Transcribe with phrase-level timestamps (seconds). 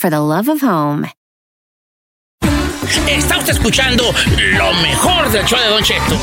[0.00, 1.06] for the love of home.
[3.06, 4.04] Está usted escuchando
[4.56, 6.16] lo mejor del show de Don Cheto.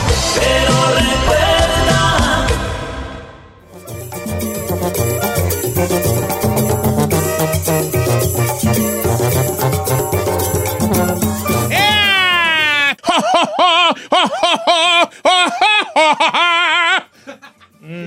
[11.69, 12.95] ¡Eh!
[13.03, 13.93] ¡Jo, jo, jo!
[14.09, 15.11] ¡Jo, jo, jo!
[15.23, 15.51] ¡Jo,
[15.93, 16.86] jo, jo!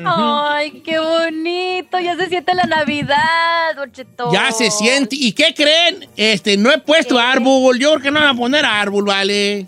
[0.05, 1.99] Ay, qué bonito.
[1.99, 4.33] Ya se siente la Navidad, Don Cheto.
[4.33, 5.17] Ya se siente.
[5.17, 6.09] ¿Y qué creen?
[6.17, 7.23] Este, no he puesto ¿Qué?
[7.23, 7.79] árbol.
[7.79, 9.67] Yo creo que no van a poner árbol, vale.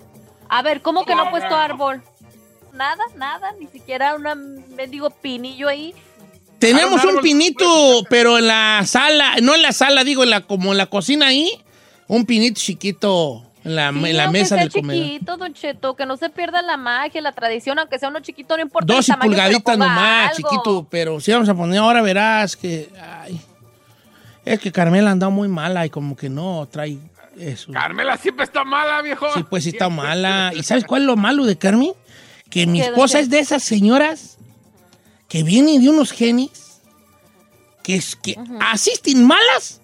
[0.48, 2.02] A ver, ¿cómo que no ha puesto árbol?
[2.74, 5.94] Nada, nada, ni siquiera un mendigo pinillo ahí.
[6.58, 10.72] Tenemos un pinito, pero en la sala, no en la sala, digo, en la, como
[10.72, 11.60] en la cocina ahí,
[12.06, 15.05] un pinito chiquito en la, Sí, en la aunque mesa del comedor.
[15.05, 18.56] chiquito, Don Cheto, que no se pierda la magia, la tradición, aunque sea uno chiquito,
[18.56, 18.92] no importa.
[18.92, 20.48] el 12 tamaño, pulgaditas nomás, algo.
[20.50, 23.40] chiquito, pero si vamos a poner ahora verás que, ay,
[24.44, 26.98] es que Carmela anda muy mala y como que no trae
[27.38, 27.72] eso.
[27.72, 29.27] Carmela siempre está mala, viejo.
[29.34, 30.52] Sí, pues sí está mala.
[30.55, 31.92] ¿Y sabes cuál es lo malo de Carmen?
[32.50, 34.38] Que mi ¿Qué, esposa es de esas señoras
[35.28, 36.80] que vienen de unos genes
[37.83, 39.80] que, es, que asisten malas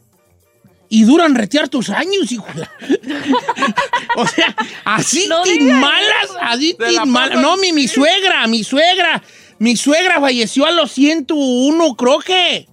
[0.88, 2.46] y duran retear tus años, hijo.
[4.16, 4.54] o sea,
[4.84, 6.38] así No tin diga malas, eso.
[6.40, 7.40] así tin malas.
[7.40, 9.22] No, mi, mi suegra, mi suegra.
[9.58, 12.68] Mi suegra falleció a los 101, creo que.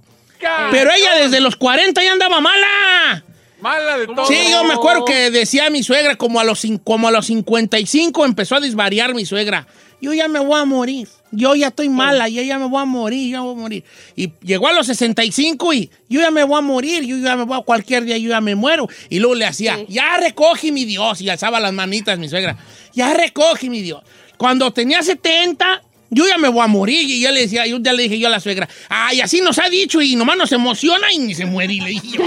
[0.71, 3.23] Pero ella desde los 40 ya andaba mala.
[3.61, 4.27] Mala de todo.
[4.27, 8.25] Sí, yo me acuerdo que decía mi suegra, como a los, como a los 55
[8.25, 9.65] empezó a disvariar mi suegra.
[10.05, 11.07] Yo ya me voy a morir.
[11.31, 13.83] Yo ya estoy mala, yo ya me voy a morir, yo voy a morir.
[14.16, 17.43] Y llegó a los 65 y yo ya me voy a morir, yo ya me
[17.43, 18.88] voy a cualquier día, yo ya me muero.
[19.09, 19.85] Y luego le hacía, Sí.
[19.89, 21.21] ya recoge mi Dios.
[21.21, 22.55] Y alzaba las manitas mi suegra.
[22.94, 24.03] Ya recoge mi Dios.
[24.38, 27.09] Cuando tenía 70, yo ya me voy a morir.
[27.09, 29.57] Y yo le decía, yo ya le dije yo a la suegra, ay, así nos
[29.57, 31.73] ha dicho y nomás nos emociona y ni se muere.
[31.73, 32.23] Y le dije yo.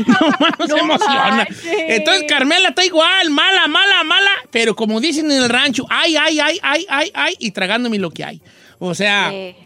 [0.58, 1.30] nos No emociona.
[1.36, 1.64] manches.
[1.64, 6.40] Entonces Carmela está igual, mala, mala, mala, pero como dicen en el rancho, ay, ay,
[6.40, 8.40] ay, ay, ay, ay, y tragándome lo que hay.
[8.78, 9.56] O sea, Eh,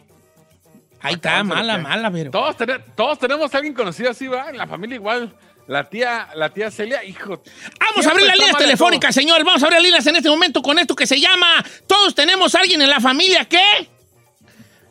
[1.00, 2.30] ahí está, mala, mala, pero.
[2.30, 4.50] Todos, tene- todos tenemos a alguien conocido así, ¿va?
[4.50, 5.34] En la familia igual.
[5.66, 7.42] La tía, la tía Celia, hijo.
[7.78, 9.44] Vamos a abrir las líneas telefónicas, señor.
[9.44, 12.56] Vamos a abrir las líneas en este momento con esto que se llama Todos tenemos
[12.56, 13.62] a alguien en la familia que.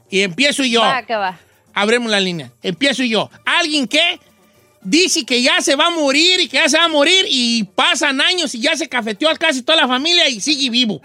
[0.10, 0.80] Y empiezo yo.
[0.82, 1.38] va, que va.
[1.74, 2.52] Abremos la línea.
[2.64, 3.30] Empiezo yo.
[3.46, 4.20] Alguien que
[4.90, 7.64] dice que ya se va a morir y que ya se va a morir y
[7.64, 11.02] pasan años y ya se cafeteó a casi toda la familia y sigue vivo.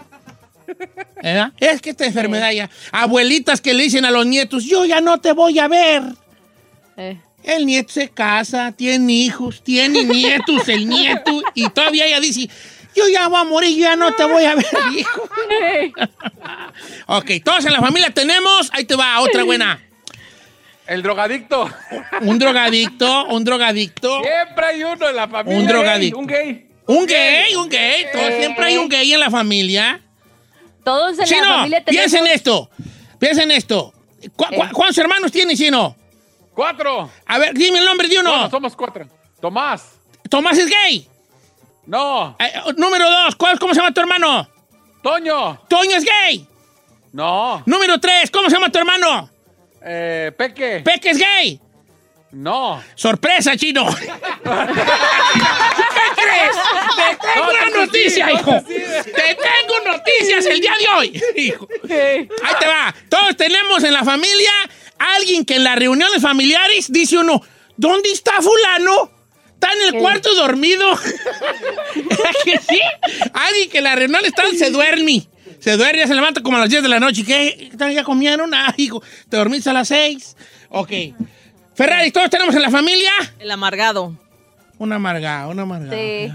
[1.23, 1.53] ¿Verdad?
[1.59, 2.71] Es que esta enfermedad ya.
[2.91, 6.03] Abuelitas que le dicen a los nietos, yo ya no te voy a ver.
[6.97, 7.21] Eh.
[7.43, 12.49] El nieto se casa, tiene hijos, tiene nietos, el nieto, y todavía ella dice,
[12.97, 15.29] yo ya voy a morir, yo ya no te voy a ver, hijo.
[17.19, 19.79] ok, todos en la familia tenemos, ahí te va, otra buena.
[20.87, 21.69] El drogadicto.
[22.21, 25.59] Un drogadicto, un drogadicto, Siempre hay uno en la familia.
[25.59, 26.19] Un gay, drogadicto.
[26.19, 26.69] Un gay.
[26.87, 30.01] un gay, un gay, todo- siempre hay un gay en la familia.
[30.85, 32.01] Todos en Chino, la familia tenemos...
[32.11, 32.71] piensa en esto,
[33.19, 33.93] piensa en esto.
[34.37, 34.69] ¿Cu- cu- Eh.
[34.73, 35.97] ¿Cuántos hermanos tiene, Chino?
[36.55, 37.11] Cuatro.
[37.27, 38.31] A ver, dime el nombre de uno.
[38.31, 39.09] Bueno, somos cuatro.
[39.41, 39.93] Tomás.
[40.29, 41.09] Tomás es gay.
[41.87, 42.37] No.
[42.39, 44.47] Eh, número dos, ¿cuál, ¿cómo se llama tu hermano?
[45.03, 45.61] Toño.
[45.69, 46.47] Toño es gay.
[47.13, 47.63] No.
[47.67, 49.31] Número tres, ¿cómo se llama tu hermano?
[49.87, 50.81] Eh, Peque.
[50.85, 51.61] Peque es gay.
[52.33, 52.83] no.
[52.95, 53.87] Sorpresa, chino.
[53.95, 54.03] ¿Qué
[56.23, 56.57] crees?
[56.97, 58.61] Te tengo No, una sí, noticia, no, hijo.
[58.67, 58.75] sí.
[59.05, 61.69] Te tengo noticias el día de hoy, hijo.
[61.83, 62.29] Ahí
[62.61, 62.95] te va.
[63.09, 64.51] Todos tenemos en la familia
[64.99, 67.43] alguien que en las reuniones familiares dice uno,
[67.77, 69.11] ¿dónde está fulano?
[69.55, 70.89] Está en el cuarto dormido.
[71.95, 72.81] ¿Verdad que sí?
[73.33, 75.27] Alguien que en la reunión está, se duerme.
[75.65, 77.25] Se duerme, ya se levanta como a las 10 de la noche.
[77.25, 77.71] ¿Qué?
[77.95, 78.53] ¿Ya comieron?
[78.55, 80.37] Ah, hijo, ¿te dormiste a las 6?
[80.69, 80.91] Ok.
[81.75, 83.11] Ferrari, ¿todos tenemos en la familia?
[83.39, 84.15] El amargado.
[84.77, 85.97] Una amargada, una amargada.
[85.97, 86.31] Sí.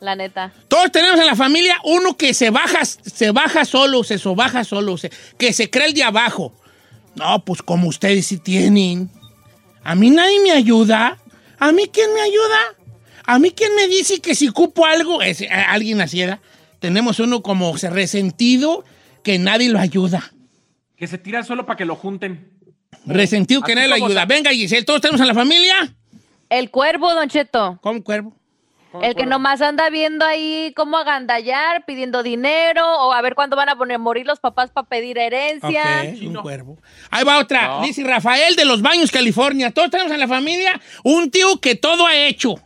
[0.00, 0.52] La neta.
[0.66, 4.98] Todos tenemos en la familia uno que se baja, se baja solo, se sobaja solo,
[4.98, 6.52] se- que se cree el de abajo.
[7.14, 9.08] No, pues como ustedes sí tienen.
[9.84, 11.18] A mí nadie me ayuda.
[11.60, 12.58] ¿A mí quién me ayuda?
[13.24, 15.22] ¿A mí quién me dice que si ocupo algo?
[15.22, 16.40] Es, eh, alguien así era.
[16.84, 18.84] Tenemos uno como se- resentido
[19.22, 20.22] que nadie lo ayuda.
[20.98, 22.50] Que se tira solo para que lo junten.
[23.06, 24.26] Resentido que Así nadie lo ayuda.
[24.26, 25.74] Venga, Giselle, ¿todos tenemos en la familia?
[26.50, 27.78] El cuervo, Don Cheto.
[27.80, 28.36] ¿Cómo cuervo?
[29.02, 33.70] El que nomás anda viendo ahí cómo agandallar, pidiendo dinero, o a ver cuándo van
[33.70, 36.04] a poner morir los papás para pedir herencia.
[36.22, 36.76] Un cuervo.
[37.10, 37.80] Ahí va otra.
[37.82, 39.70] Dice Rafael de Los Baños, California.
[39.70, 42.56] Todos tenemos en la familia un tío que todo ha hecho.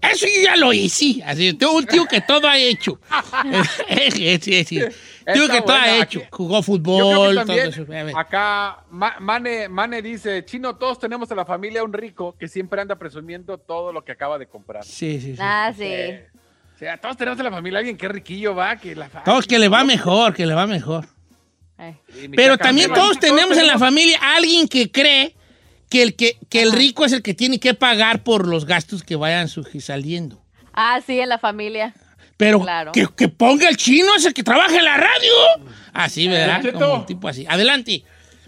[0.00, 1.22] Eso yo ya lo hice.
[1.24, 3.00] Así, tengo un tío que todo ha hecho.
[4.14, 4.78] sí, sí, sí.
[5.32, 6.20] Tío Está que todo ha hecho.
[6.20, 8.18] aquí- Jugó Yo creo fútbol, que todo eso.
[8.18, 12.80] Acá Ma- Mane, Mane dice, Chino, todos tenemos en la familia un rico que siempre
[12.80, 14.84] anda presumiendo todo lo que acaba de comprar.
[14.84, 15.38] Sí, sí, sí.
[15.40, 15.84] Ah, sí.
[16.74, 19.46] O sea, todos tenemos en la familia alguien que riquillo va, que la fa- Todos
[19.46, 21.06] que le va mejor, que le va mejor.
[21.80, 21.94] Eh.
[22.34, 25.34] Pero también todos tenemos en la familia alguien que cree
[25.88, 29.02] que el, que, que el rico es el que tiene que pagar por los gastos
[29.02, 30.42] que vayan saliendo.
[30.72, 31.94] Ah, sí, en la familia.
[32.36, 32.92] Pero Claro.
[32.92, 35.32] que, que ponga el chino, es el que trabaja en la radio.
[35.92, 36.54] Así, ¿verdad?
[36.62, 36.78] Don Cheto.
[36.78, 37.44] Como un tipo así.
[37.48, 38.04] Adelante.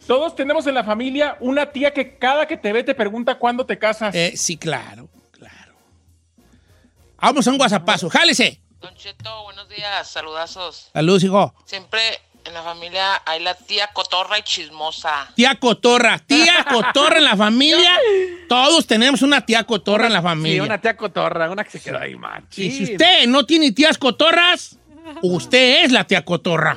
[0.06, 3.66] Todos tenemos en la familia una tía que cada que te ve te pregunta cuándo
[3.66, 4.14] te casas.
[4.14, 5.74] Eh, sí, claro, claro.
[7.20, 8.08] Vamos a un guasapazo.
[8.10, 8.60] Jálese.
[8.80, 10.90] Don Cheto, buenos días, saludazos.
[10.92, 11.54] Saludos, hijo.
[11.66, 12.00] Siempre
[12.50, 15.28] en la familia hay la tía cotorra y chismosa.
[15.34, 16.18] Tía Cotorra.
[16.18, 17.98] Tía Cotorra en la familia.
[18.48, 20.62] Todos tenemos una tía Cotorra en la Sí, familia.
[20.64, 22.64] una tía cotorra, una que se quedó ahí, machi.
[22.66, 24.76] Y si usted no tiene tías cotorras,
[25.22, 26.76] usted es la tía Cotorra.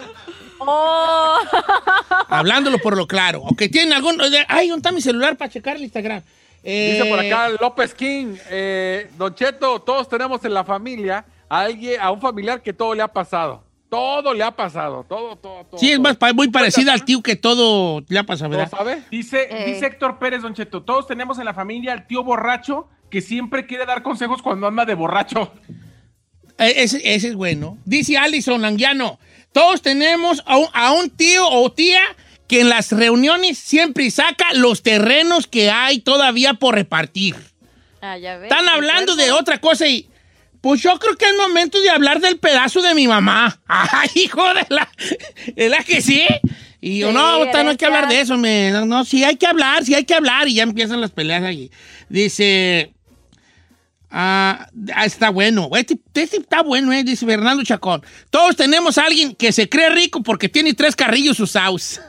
[0.60, 1.38] Oh,
[2.30, 3.42] Hablándolo por lo claro.
[3.42, 4.22] O que tienen algún...
[4.48, 6.22] Ay, ¿dónde está mi celular para checar el Instagram?
[6.64, 11.62] Dice por Eh, acá López King, eh, Don Cheto, todos tenemos en la familia a
[11.62, 13.64] alguien, a un familiar que todo le ha pasado.
[13.94, 15.80] Todo le ha pasado, todo, todo, todo.
[15.80, 18.72] Sí, es más, muy parecida al tío que todo le pasa, ¿Todo ¿verdad?
[18.72, 19.04] sabe?
[19.12, 19.72] Dice, Eh.
[19.72, 23.68] dice Héctor Pérez, Don Cheto, todos tenemos en la familia al tío borracho que siempre
[23.68, 25.54] quiere dar consejos cuando anda de borracho.
[26.57, 27.78] Eh, Ese, ese es bueno.
[27.86, 29.19] Dice Alison Languiano,
[29.51, 32.01] todos tenemos a un, a un tío o tía
[32.48, 37.36] que en las reuniones siempre saca los terrenos que hay todavía por repartir.
[38.01, 38.50] ah, ya ves.
[38.51, 40.10] Están hablando de otra cosa y...
[40.63, 43.60] Pues yo creo que es momento de hablar del pedazo de mi mamá.
[43.68, 44.89] ¡Ay, hijo de la...
[45.57, 46.25] ¿Es la que sí?
[46.80, 49.36] Y yo, Sí, no, no hay que hablar de eso, me, no, no, sí hay
[49.36, 50.48] que hablar, sí hay que hablar.
[50.48, 51.69] Y ya empiezan las peleas allí.
[52.07, 52.94] Dice...
[54.10, 55.69] Ah, ah, está bueno.
[55.75, 58.01] Este, este está bueno, eh, dice Fernando Chacón.
[58.30, 62.00] Todos tenemos a alguien que se cree rico porque tiene tres carrillos usados.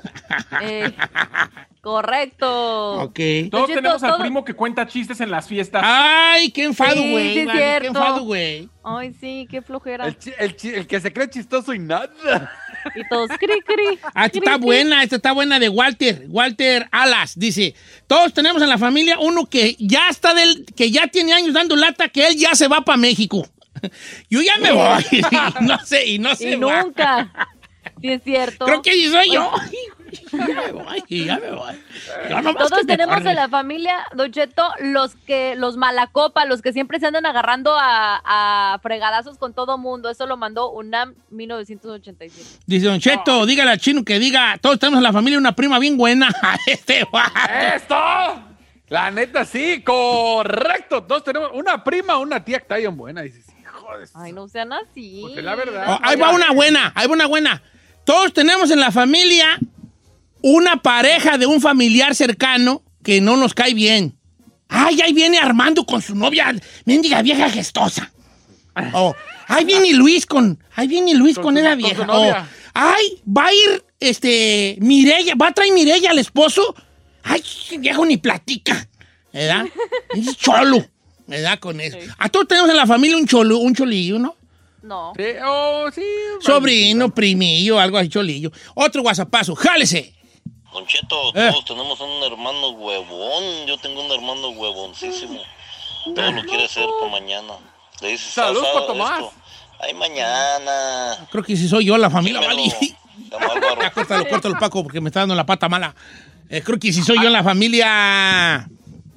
[0.63, 0.93] Eh,
[1.85, 2.93] correcto.
[3.03, 3.19] ok.
[3.51, 5.83] Todos Cheto, tenemos al todo- primo que cuenta chistes en las fiestas.
[5.85, 7.33] Ay, qué enfado, Sí, güey.
[7.35, 7.87] sí es vale, qué cierto.
[7.99, 8.69] enfado, güey.
[8.83, 10.07] Ay, sí, qué flojera.
[10.39, 12.11] El, que se cree chistoso y nada.
[12.95, 13.99] Y todos cri, cri.
[14.15, 14.65] Ah, esta cri, está cri.
[14.65, 17.75] buena, esta está buena de Walter, Walter Alas, dice,
[18.07, 21.77] todos tenemos en la familia uno que ya está del, que ya tiene años dando
[21.77, 23.47] lata, que él ya se va para México.
[24.31, 25.21] Yo ya me voy, y
[25.65, 26.51] no sé, y no sé.
[26.53, 27.31] Y nunca.
[28.01, 28.65] Sí, es cierto.
[28.67, 29.51] Creo que sí soy yo.
[30.33, 32.55] Ya me voy, ya me voy.
[32.59, 37.07] Todos tenemos en la familia, Don Cheto, los que, los malacopa, los que siempre se
[37.07, 38.21] andan agarrando a,
[38.75, 40.11] a fregadazos con todo mundo.
[40.11, 42.61] Eso lo mandó UNAM 1987.
[42.67, 45.79] Dice Don Cheto, dígale al chino que diga, todos tenemos en la familia una prima
[45.79, 46.29] bien buena.
[46.67, 47.31] este vato.
[47.75, 47.97] ¡Esto!
[48.89, 51.03] La neta, sí, correcto.
[51.05, 53.23] Todos tenemos una prima, una tía que está bien buena.
[53.23, 54.07] Dices, hijo de...
[54.07, 55.21] su- Ay, no sean así.
[55.23, 55.85] Pues es la verdad.
[55.89, 57.63] Oh, ahí va una buena, ahí va una buena.
[58.05, 59.59] Todos tenemos en la familia
[60.47, 64.15] una pareja de un familiar cercano que no nos cae bien.
[64.69, 68.13] Ay, ahí viene Armando con su novia, mendiga vieja gestosa.
[68.93, 69.15] Oh,
[69.49, 72.05] ahí viene Luis con, ahí viene Luis con, Con esa con su vieja.
[72.05, 72.47] novia.
[72.47, 76.75] Oh, ay, va a ir, este, Mirella, va a traer Mirella al esposo.
[77.23, 77.43] Ay,
[77.79, 78.87] viejo ni platica,
[79.33, 79.65] ¿verdad?
[80.15, 80.85] Es cholo,
[81.27, 81.59] ¿verdad?
[81.59, 81.97] Con eso.
[82.19, 84.37] A todos tenemos en la familia un cholo, un cholillo, ¿no?
[84.83, 85.15] No.
[85.17, 86.03] Sí, oh, sí.
[86.41, 88.53] Sobrino, primillo, algo así, cholillo.
[88.75, 90.14] Otro guasapazo, jálese.
[90.75, 91.51] Don Cheto, Eh.
[91.53, 93.67] todos tenemos un hermano huevón.
[93.67, 95.41] Yo tengo un hermano huevoncísimo.
[96.15, 97.55] Todo lo quiere hacer para mañana.
[98.01, 99.21] Le dices, Salud, "Sal, sal, Tomás".
[99.21, 99.33] esto.
[99.81, 101.27] Ay, mañana.
[101.31, 102.65] Creo que si soy yo, la familia vale.
[103.31, 105.95] Ya, córtalo, córtalo, Paco, porque me está dando la pata mala.
[106.49, 108.69] Eh, creo que si soy yo en la familia.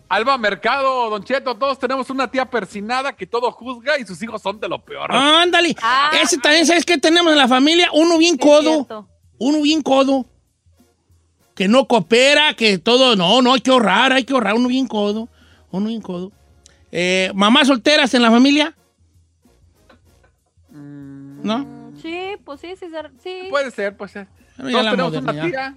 [0.10, 4.42] Alba Mercado, Don Cheto, todos tenemos una tía persinada que todo juzga y sus hijos
[4.42, 5.12] son de lo peor.
[5.14, 5.76] Ándale.
[5.82, 6.12] Ah.
[6.22, 7.90] Ese también, ¿sabes qué tenemos en la familia?
[7.94, 8.88] Uno bien codo.
[9.40, 10.26] Uno bien codo.
[11.58, 13.16] Que no coopera, que todo.
[13.18, 14.54] No, no, hay que ahorrar, hay que ahorrar.
[14.54, 15.28] Uno bien codo.
[15.72, 16.32] Uno bien codo.
[16.92, 18.74] Eh, ¿Mamás solteras en la familia?
[20.70, 21.92] ¿no?
[22.02, 22.86] Sí, pues sí, sí,
[23.24, 23.48] sí.
[23.50, 24.28] Puede ser, puede ser.
[24.58, 25.76] Bueno, ya Todos la tenemos una tía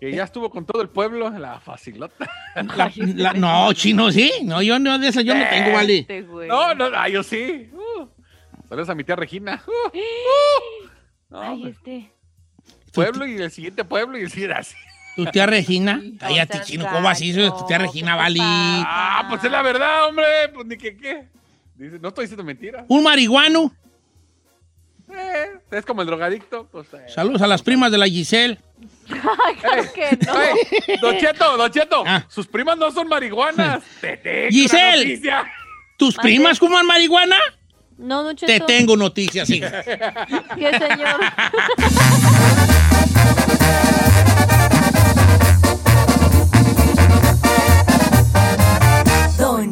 [0.00, 2.28] que ya estuvo con todo el pueblo, la facilota.
[2.54, 4.30] La- la- no, chino, sí.
[4.44, 5.98] No, yo no de esa yo no tengo, vale.
[5.98, 6.22] Este.
[6.22, 7.70] No, no, ah, yo sí.
[7.72, 8.06] Uh,
[8.68, 9.62] saludos a mi tía Regina.
[9.66, 10.88] Uh, uh.
[11.30, 12.12] No, Ay, este.
[12.92, 14.74] Pueblo y el siguiente pueblo y el siguiente así.
[15.16, 16.00] Tu tía Regina.
[16.18, 17.32] Cállate, chino, ¿cómo así?
[17.34, 18.34] Tu tía Regina, ¿qué vale.
[18.34, 18.84] te pasa?
[18.86, 20.24] Ah, pues es la verdad, hombre.
[20.54, 21.28] Pues ni que qué.
[21.74, 22.84] Dice, no estoy diciendo mentiras.
[22.88, 23.72] Un marihuano.
[25.10, 26.68] Eh, es como el drogadicto.
[26.70, 27.04] Pues, eh.
[27.08, 28.58] Saludos a las primas de la Giselle.
[29.10, 30.40] Ay, claro que no.
[30.40, 32.24] Ey, Don Cheto, Don Cheto, Ah.
[32.28, 33.82] sus primas no son marihuanas.
[34.00, 35.20] Te tengo Giselle.
[35.96, 37.36] ¿Tus primas fuman marihuana?
[37.96, 38.66] No, Don Te Cheto.
[38.66, 39.60] tengo noticias, sí.
[40.56, 41.20] ¿Qué, señor?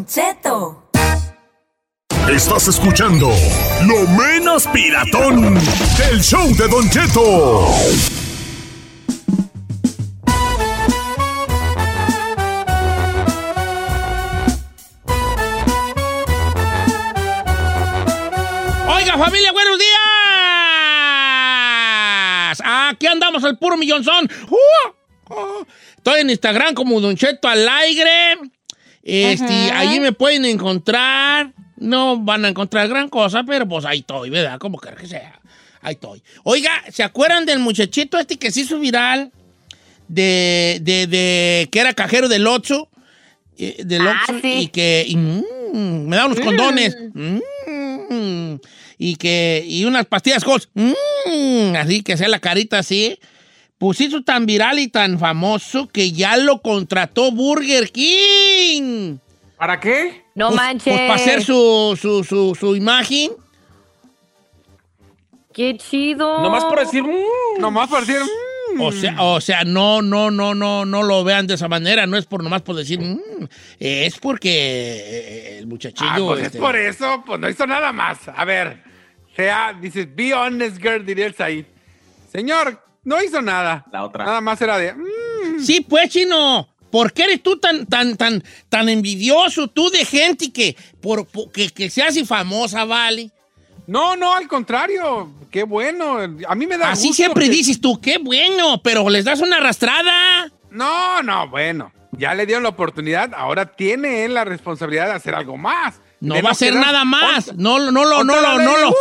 [0.06, 0.88] Don Cheto.
[2.30, 3.28] Estás escuchando
[3.86, 7.66] lo menos piratón del show de Don Cheto.
[18.88, 19.92] Oiga, familia, buenos días.
[22.64, 24.30] Aquí andamos al puro millonzón.
[24.50, 25.32] ¡Uh!
[25.34, 25.66] ¡Uh!
[25.96, 27.68] Estoy en Instagram como Don Cheto al
[29.08, 31.52] Este, allí me pueden encontrar.
[31.76, 34.58] No van a encontrar gran cosa, pero pues ahí estoy, ¿verdad?
[34.58, 35.40] Como quiera que sea.
[35.82, 36.22] Ahí estoy.
[36.42, 39.30] Oiga, ¿se acuerdan del muchachito este que se hizo viral?
[40.08, 42.88] De, de, de que era cajero del Oxxo.
[43.58, 44.52] eh, del Ah, Oxxo, sí.
[44.62, 46.96] y que y, mm, me da unos condones.
[47.14, 48.54] Mm,
[48.98, 50.68] y que y unas pastillas Halls.
[50.75, 53.18] Mm, así que sea la carita así.
[53.78, 58.14] Pues hizo tan viral y tan famoso que ya lo contrató Burger King.
[59.56, 60.25] ¿Para qué?
[60.34, 60.92] No Pues- manches.
[60.94, 63.32] Pues para hacer su, su, su, su imagen.
[65.52, 66.42] Qué chido.
[66.42, 67.02] Nomás por decir.
[67.02, 68.20] mm, Nomás para decir.
[68.75, 72.06] mm, O sea, o sea, no, no, no, no, no lo vean de esa manera.
[72.06, 73.46] No es por nomás por decir, "Mm",
[73.78, 76.10] es porque eh, el muchachillo.
[76.10, 78.18] Ah, pues este, es por eso, pues no hizo nada más.
[78.28, 78.82] A ver,
[79.34, 81.64] sea, dices, be honest, girl, diría el Said.
[82.30, 83.86] Señor, no hizo nada.
[83.90, 84.25] La otra.
[84.26, 84.92] Nada más era de.
[84.92, 86.68] mm, Sí, pues, chino.
[86.96, 91.68] ¿Por qué eres tú tan, tan, tan, tan envidioso tú de gente que, por, que,
[91.68, 93.30] que se hace famosa, vale?
[93.86, 95.30] No, no, al contrario.
[95.50, 96.16] Qué bueno.
[96.48, 99.42] A mí me da Así gusto siempre que- dices tú, qué bueno, pero les das
[99.42, 100.50] una arrastrada.
[100.70, 101.92] No, no, bueno.
[102.12, 103.34] Ya le dieron la oportunidad.
[103.34, 105.96] Ahora tiene él la responsabilidad de hacer algo más.
[106.20, 107.54] No De va a hacer nada más.
[107.56, 108.94] No, no lo, no lo, no lo.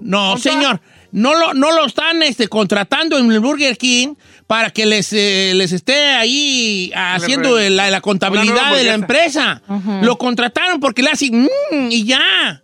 [0.00, 0.80] No, señor.
[1.10, 4.14] No lo, no lo están este, contratando en el Burger King
[4.46, 9.62] para que les, eh, les esté ahí haciendo la, la contabilidad de la empresa.
[10.02, 12.62] Lo contrataron porque le hacen "Mm", y ya.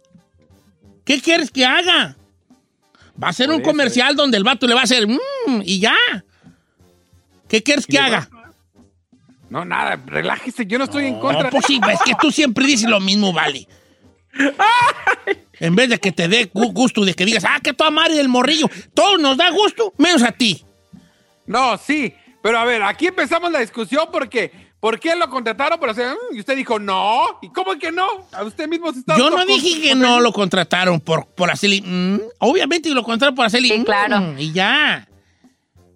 [1.04, 2.16] ¿Qué quieres que haga?
[3.22, 5.94] Va a ser un comercial donde el vato le va a hacer "Mm", y ya.
[7.48, 8.28] ¿Qué quieres que haga?
[9.48, 10.66] No, nada, relájese.
[10.66, 11.44] Yo no estoy en contra.
[11.44, 13.68] No, pues sí, es que tú siempre dices lo mismo, vale.
[15.60, 18.14] En vez de que te dé gu- gusto de que digas, ah, que toda madre
[18.16, 18.68] del morrillo.
[18.92, 20.64] Todo nos da gusto, menos a ti.
[21.46, 22.12] No, sí.
[22.42, 24.64] Pero a ver, aquí empezamos la discusión porque.
[24.80, 26.08] ¿Por qué lo contrataron por hacer?
[26.10, 27.38] mm, Y usted dijo, no.
[27.40, 28.06] ¿Y cómo que no?
[28.32, 29.16] A usted mismo se está.
[29.16, 31.80] Yo no dije que no lo contrataron por, por hacerle.
[31.82, 32.20] mm.
[32.40, 33.68] Obviamente lo contrataron por hacerle.
[33.68, 34.34] Sí, mm, claro.
[34.38, 35.08] Y ya.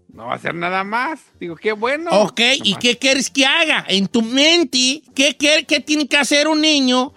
[0.09, 1.21] No va a hacer nada más.
[1.38, 2.11] Digo, qué bueno.
[2.12, 2.78] Ok, ¿y Nomás.
[2.80, 3.85] qué quieres que haga?
[3.88, 7.12] En tu mente, ¿qué, qué, qué tiene que hacer un niño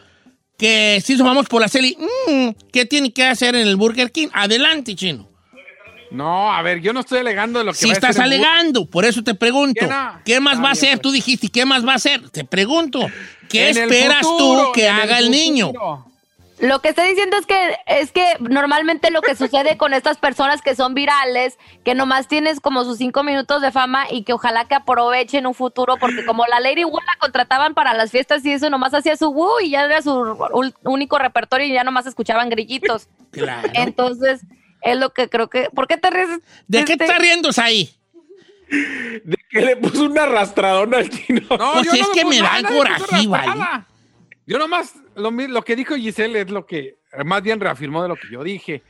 [0.61, 1.97] que si vamos por hacerle.
[2.27, 4.27] mm, ¿Qué tiene que hacer en el Burger King?
[4.31, 5.27] Adelante, chino.
[6.11, 8.85] No, a ver, yo no estoy alegando de lo que Si va a estás alegando,
[8.85, 9.87] por eso te pregunto,
[10.23, 10.89] ¿Qué más Está va a hacer?
[10.91, 11.01] pues.
[11.01, 12.29] Tú dijiste, ¿qué más va a hacer?
[12.29, 13.09] Te pregunto,
[13.49, 15.71] ¿qué En el esperas futuro, tú que haga el, niño?
[16.61, 20.61] Lo que estoy diciendo es que es que normalmente lo que sucede con estas personas
[20.61, 24.65] que son virales, que nomás tienes como sus cinco minutos de fama y que ojalá
[24.65, 28.51] que aprovechen un futuro, porque como la Lady Wu la contrataban para las fiestas y
[28.51, 30.37] eso nomás hacía su Wu y ya era su
[30.83, 33.07] único repertorio y ya nomás escuchaban grillitos.
[33.31, 33.67] Claro.
[33.73, 34.41] Entonces,
[34.83, 35.69] es lo que creo que.
[35.73, 36.29] ¿Por qué te ríes?
[36.67, 37.89] ¿De qué Este- te estás riendo ahí?
[38.69, 41.41] De que le puso una arrastradona al chino.
[41.49, 43.83] No, Pues yo es no que me da nada, coraje, yo no puse ¿vale?
[44.45, 48.15] Yo nomás, lo, lo que dijo Giselle es lo que más bien reafirmó de lo
[48.15, 48.83] que yo dije.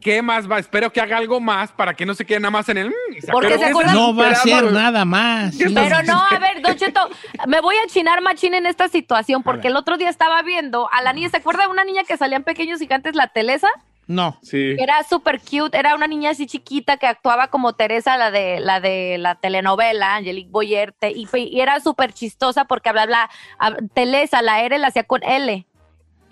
[0.00, 0.58] ¿Qué más va?
[0.58, 2.88] Espero que haga algo más para que no se quede nada más en el...
[2.90, 2.92] mm,
[3.32, 3.64] Porque acabe.
[3.64, 4.70] se acuerdan- No va a esperando.
[4.70, 5.56] nada más.
[5.56, 7.00] ¿Qué Pero no, a ver, Don Cheto,
[7.48, 11.02] me voy a chinar machín en esta situación porque el otro día estaba viendo a
[11.02, 13.68] la niña, ¿se acuerda de una niña que salían pequeños gigantes, la Telesa?
[14.06, 14.38] No.
[14.42, 14.76] Sí.
[14.78, 18.80] Era súper cute, era una niña así chiquita que actuaba como Teresa, la de la
[18.80, 24.42] de la telenovela, Angelique Boyer, te- y, y era súper chistosa porque hablaba, hab- Telesa,
[24.42, 25.66] la R la hacía con L.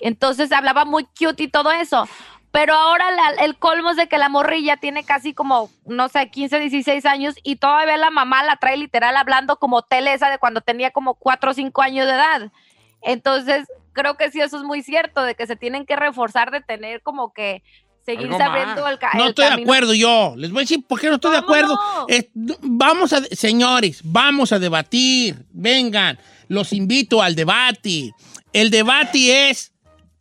[0.01, 2.07] Entonces hablaba muy cute y todo eso.
[2.51, 6.29] Pero ahora la- el colmo es de que la morrilla tiene casi como, no sé,
[6.31, 10.61] 15, 16 años y todavía la mamá la trae literal hablando como Telesa de cuando
[10.61, 12.53] tenía como 4 o 5 años de edad.
[13.01, 16.61] Entonces, creo que sí, eso es muy cierto, de que se tienen que reforzar de
[16.61, 17.63] tener como que
[18.05, 20.35] seguir sabiendo el, ca- No el estoy de acuerdo yo.
[20.37, 21.75] Les voy a decir por qué no estoy de ¿Cómo acuerdo.
[21.77, 22.07] no?
[22.09, 22.31] Eh,
[22.63, 25.37] vamos a, señores, vamos a debatir.
[25.53, 26.19] Vengan,
[26.49, 28.11] los invito al debate.
[28.53, 29.73] El debate es,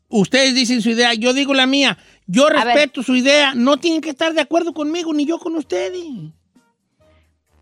[0.09, 1.97] ustedes dicen su idea, yo digo la mía.
[2.27, 3.53] Yo respeto su idea.
[3.55, 6.03] No tienen que estar de acuerdo conmigo ni yo con ustedes.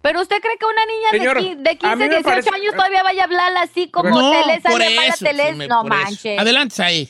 [0.01, 2.23] Pero usted cree que una niña Señor, de, qui- de a 15, mí me 18
[2.23, 4.15] parece- años todavía vaya a hablar así como no,
[4.63, 5.25] por llamada eso.
[5.25, 5.49] Teles?
[5.49, 6.03] sí, me- No por eso.
[6.05, 6.39] manches.
[6.39, 7.09] Adelante, ahí.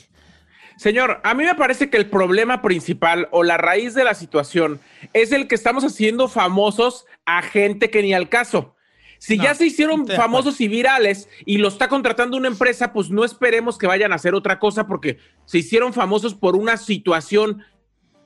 [0.76, 4.80] Señor, a mí me parece que el problema principal o la raíz de la situación
[5.12, 8.74] es el que estamos haciendo famosos a gente que ni al caso.
[9.18, 13.10] Si No, ya se hicieron famosos y virales y lo está contratando una empresa, pues
[13.10, 17.62] no esperemos que vayan a hacer otra cosa porque se hicieron famosos por una situación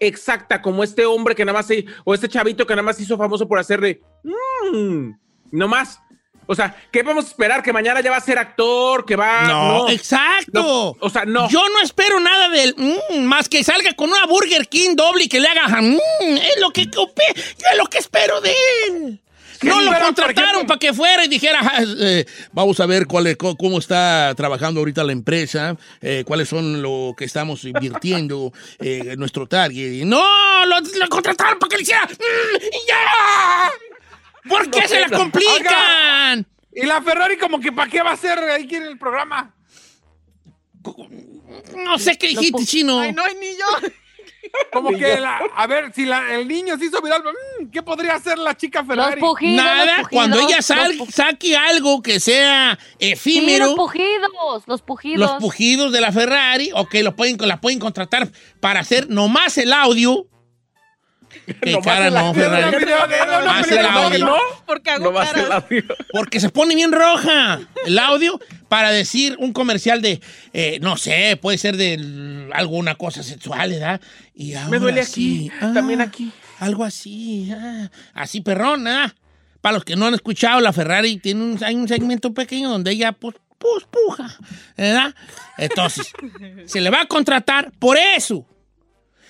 [0.06, 3.02] exacta como este hombre que nada más se- o este chavito que nada más se
[3.04, 4.00] hizo famoso por hacerle
[4.72, 5.10] mmm,
[5.52, 6.00] no más.
[6.46, 7.62] O sea, ¿qué vamos a esperar?
[7.62, 10.50] Que mañana ya va a ser actor, que va No, exacto.
[10.52, 11.48] No, o sea, no.
[11.48, 15.28] Yo no espero nada del mm, más que salga con una Burger King doble y
[15.30, 15.96] que le haga mm,
[16.36, 18.54] es lo que copé, yo es lo que espero de
[18.88, 19.20] él.
[19.64, 23.26] ¿Qué No lo contrataron para que fuera y dijera, "Ah, eh, vamos a ver cuál
[23.26, 29.00] es- cómo está trabajando ahorita la empresa, eh, cuáles son lo que estamos invirtiendo eh,
[29.12, 29.92] en nuestro target.
[29.92, 30.22] Y No,
[30.66, 34.48] lo, lo contrataron para que le hiciera, "Mm, y ¡ya!
[34.48, 36.46] ¿Por qué se la complican?
[36.72, 39.54] Y la Ferrari como que ¿para qué va a ser ahí en el programa?
[41.76, 43.00] No sé qué dijiste, chino.
[43.00, 43.64] Ay, no hay niño.
[44.72, 47.22] Como que, la- a ver, si la- el niño se hizo viral,
[47.60, 49.20] mm, ¿qué podría hacer la chica Los Ferrari?
[49.20, 49.56] pujidos.
[49.64, 54.82] Nada, los pujidos, cuando ella sal- saque algo que sea Sí, efímero, los pujidos, los
[54.82, 55.18] pujidos.
[55.20, 58.28] los pujidos de la Ferrari, ok, los pueden, la pueden contratar
[58.60, 60.26] para hacer nomás el audio.
[61.66, 62.34] Nomás cara el no.
[62.34, 62.76] Ferrari.
[63.46, 64.24] Más el audio.
[64.26, 64.36] no.
[64.66, 65.50] Porque hago No caras.
[65.50, 65.84] audio.
[66.12, 70.20] Porque se pone bien roja el audio para decir un comercial de,
[70.52, 74.00] eh, no sé, puede ser de alguna cosa sexual, ¿verdad?
[74.34, 76.32] Y ahora Me duele sí, aquí, también aquí.
[76.60, 79.14] Algo así, ah, así perrón, ¿ah?
[79.60, 82.90] Para los que no han escuchado, la Ferrari tiene un, hay un segmento pequeño donde
[82.92, 84.36] ella, pues, pues, puja,
[84.76, 85.14] ¿verdad?
[85.56, 86.12] Entonces,
[86.66, 88.46] se le va a contratar por eso.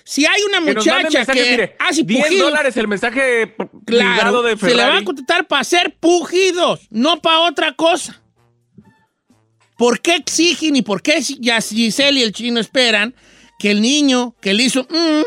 [0.07, 3.55] Si hay una Que muchacha mensajes, que mire, hace 10 pujidos, dólares el mensaje
[3.87, 8.21] Claro, de se le va a contratar para hacer pujidos, no para otra cosa.
[9.77, 13.15] ¿Por qué exigen y por qué Giselle y el chino esperan
[13.59, 15.23] que el niño que le hizo mm,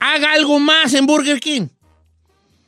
[0.00, 1.68] haga algo más en Burger King?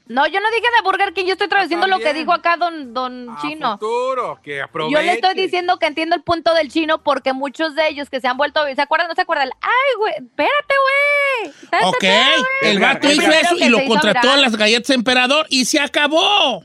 [0.07, 2.95] No, yo no dije de Burger King, yo estoy traduciendo lo que dijo acá don,
[2.95, 3.73] don A Chino.
[3.73, 4.95] futuro, que aproveche.
[4.95, 8.19] Yo le estoy diciendo que entiendo el punto del chino porque muchos de ellos que
[8.19, 9.09] se han vuelto, ¿se acuerdan?
[9.09, 9.51] ¿No se acuerdan?
[9.61, 10.49] Ay, güey, espérate, güey.
[10.49, 10.75] Espérate,
[11.85, 12.05] Ok,
[12.63, 16.65] el vato hizo eso y lo contrató a las galletas Emperador y se acabó.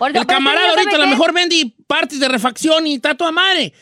[0.00, 3.72] El camarada ahorita a lo mejor vende partes de refacción y está toda madre.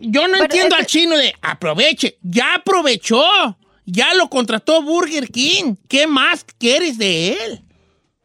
[0.00, 2.18] Yo no Pero entiendo es al chino de aproveche.
[2.22, 3.22] Ya aprovechó.
[3.86, 5.76] Ya lo contrató Burger King.
[5.88, 7.62] ¿Qué más quieres de él?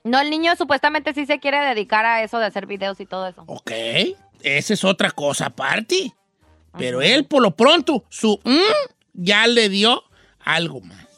[0.04, 3.28] No, el niño supuestamente sí se quiere dedicar a eso de hacer videos y todo
[3.28, 3.44] eso.
[3.46, 3.72] Ok,
[4.42, 6.14] esa es otra cosa aparte.
[6.78, 8.60] Pero él, por lo pronto, su mm,
[9.14, 10.04] ya le dio
[10.40, 11.09] algo más.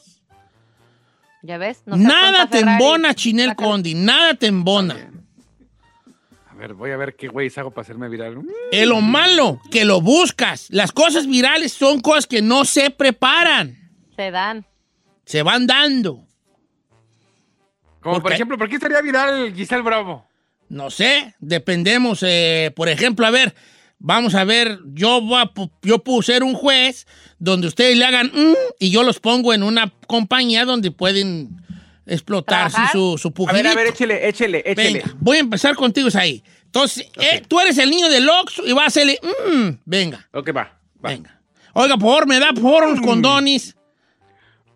[1.42, 1.82] ¿Ya ves?
[1.86, 2.82] Nada te Ferrari.
[2.82, 3.54] embona, Chinel.
[3.56, 3.94] Condi.
[3.94, 5.10] Nada te embona.
[6.48, 8.38] A ver, voy a ver qué güey hago para hacerme viral.
[8.70, 10.68] Es lo malo, que lo buscas.
[10.70, 13.76] Las cosas virales son cosas que no se preparan.
[14.16, 14.64] Se dan.
[15.24, 16.24] Se van dando.
[18.00, 20.26] Como ¿Por ejemplo, ¿por qué estaría viral Giselle Bravo?
[20.68, 22.22] No sé, dependemos.
[22.22, 23.54] eh, por ejemplo, a ver,
[24.02, 25.50] vamos a ver, yo, voy a
[25.82, 27.06] yo puedo ser un juez
[27.38, 31.62] donde ustedes le hagan mm, y yo los pongo en una compañía donde pueden
[32.04, 34.92] explotar sí, su, su A ver, a ver, échele, échele, échele.
[35.00, 36.42] Venga, voy a empezar contigo, ahí.
[36.66, 40.48] Entonces, eh, tú eres el niño del Oxxo y vas a hacerle, mm, venga, Ok,
[40.48, 40.78] va.
[41.04, 41.10] va.
[41.10, 41.40] venga.
[41.72, 43.76] Oiga, por favor, me da por favor unos condones.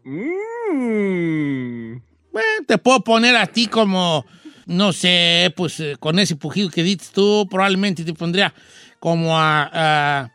[0.05, 1.97] Mm.
[2.33, 4.25] Bueno, te puedo poner a ti como,
[4.67, 8.55] no sé, pues eh, con ese pujido que dices tú, probablemente te pondría
[9.01, 10.33] como a, a-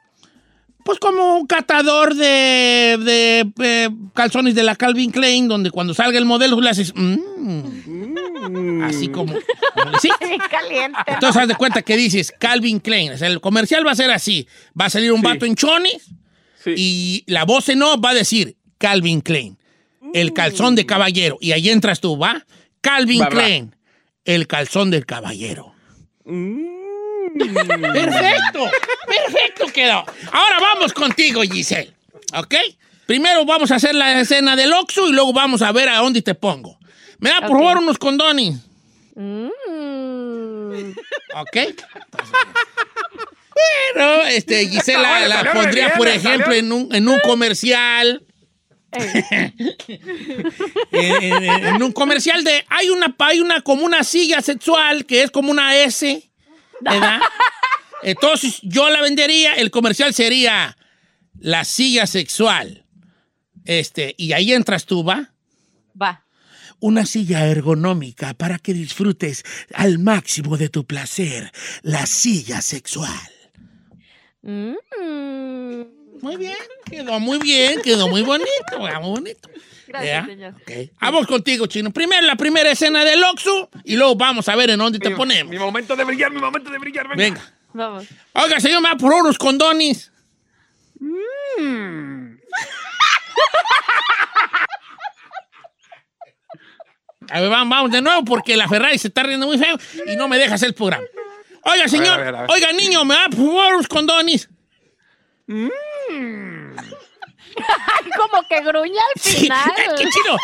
[0.84, 6.18] pues como un catador de, de, eh, calzones de la Calvin Klein, donde cuando salga
[6.18, 9.34] el modelo le haces, mm, así como,
[10.02, 10.10] sí.
[10.20, 10.98] Bien caliente.
[11.06, 14.10] Entonces haz de cuenta que dices Calvin Klein, o sea, el comercial va a ser
[14.10, 14.48] así,
[14.80, 15.26] va a salir un Sí.
[15.28, 16.10] vato en chones
[16.64, 16.74] Sí.
[16.76, 19.58] y la voz en off va a decir Calvin Klein,
[20.16, 21.38] el calzón de caballero.
[21.40, 22.44] Y ahí entras tú, ¿va?
[22.82, 23.30] Calvin Va, va.
[23.32, 23.76] Klein,
[24.26, 25.74] el calzón del caballero.
[27.38, 28.70] Perfecto,
[29.08, 30.04] perfecto quedó.
[30.32, 31.94] Ahora vamos contigo, Giselle,
[32.36, 32.56] ¿ok?
[33.06, 36.22] Primero vamos a hacer la escena del Oxxo y luego vamos a ver a dónde
[36.22, 36.78] te pongo.
[37.20, 38.56] Me da, por favor, unos condones.
[39.16, 39.48] Mm.
[41.36, 41.58] ¿Ok?
[43.94, 48.24] Bueno, este, Gisela Bueno, la pondría, bien, por ejemplo, en un, en un comercial.
[50.92, 52.66] En- en un comercial de.
[52.70, 56.30] Hay una, hay una como una silla sexual que es como una S.
[56.82, 57.20] ¿Verdad?
[58.04, 59.54] Entonces, yo la vendería.
[59.54, 60.78] El comercial sería
[61.40, 62.86] la silla sexual.
[63.66, 65.34] Este, y ahí entras tú, ¿va?
[66.00, 66.26] Va.
[66.80, 71.52] Una silla ergonómica para que disfrutes al máximo de tu placer.
[71.84, 73.30] La silla sexual.
[74.42, 74.74] Mm.
[76.22, 76.56] Muy bien,
[76.86, 79.50] quedó muy bien, quedó muy bonito, ah, muy bonito.
[79.88, 80.54] Gracias, señor.
[80.62, 80.72] Ok.
[81.02, 81.92] Vamos contigo, Chino.
[81.92, 85.52] Primero la primera escena del Oxxo y luego vamos a ver en dónde te ponemos.
[85.52, 87.08] Mi momento de brillar, mi momento de brillar.
[87.10, 87.24] Venga.
[87.24, 87.54] Venga.
[87.74, 88.06] Vamos.
[88.34, 90.12] Oiga, señor, me va por unos condones.
[97.30, 100.16] A ver, vamos, vamos de nuevo porque la Ferrari se está riendo muy feo y
[100.16, 101.04] no me deja hacer el programa.
[101.64, 102.52] Oiga, señor, a ver, a ver.
[102.52, 104.50] oiga, niño, me va por unos condones.
[108.18, 109.72] Como que gruñe al Sí, final.
[109.78, 110.38] es que el chino,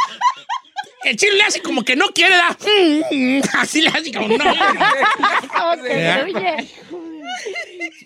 [1.05, 2.57] el chino le hace como que no quiere dar.
[3.57, 4.43] Así le hace como no.
[5.53, 6.69] Como que gruñe.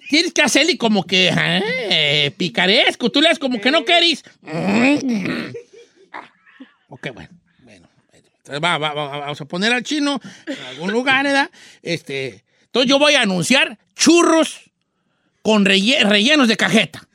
[0.10, 3.10] Tienes que hacerle como que eh, picaresco.
[3.10, 4.24] Tú le haces como que no querís.
[6.89, 7.30] Ok, bueno.
[7.60, 7.88] bueno.
[8.13, 11.50] Entonces va, va, va, vamos a poner al chino en algún lugar, ¿verdad?
[11.82, 14.69] Este, entonces yo voy a anunciar churros
[15.41, 17.08] con relle- rellenos de cajeta.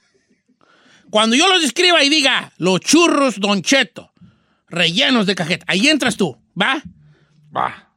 [1.11, 4.13] Cuando yo los describa y diga los churros Don Cheto,
[4.69, 6.83] rellenos de cajeta, ahí entras tú, ¿va?
[7.57, 7.91] Va.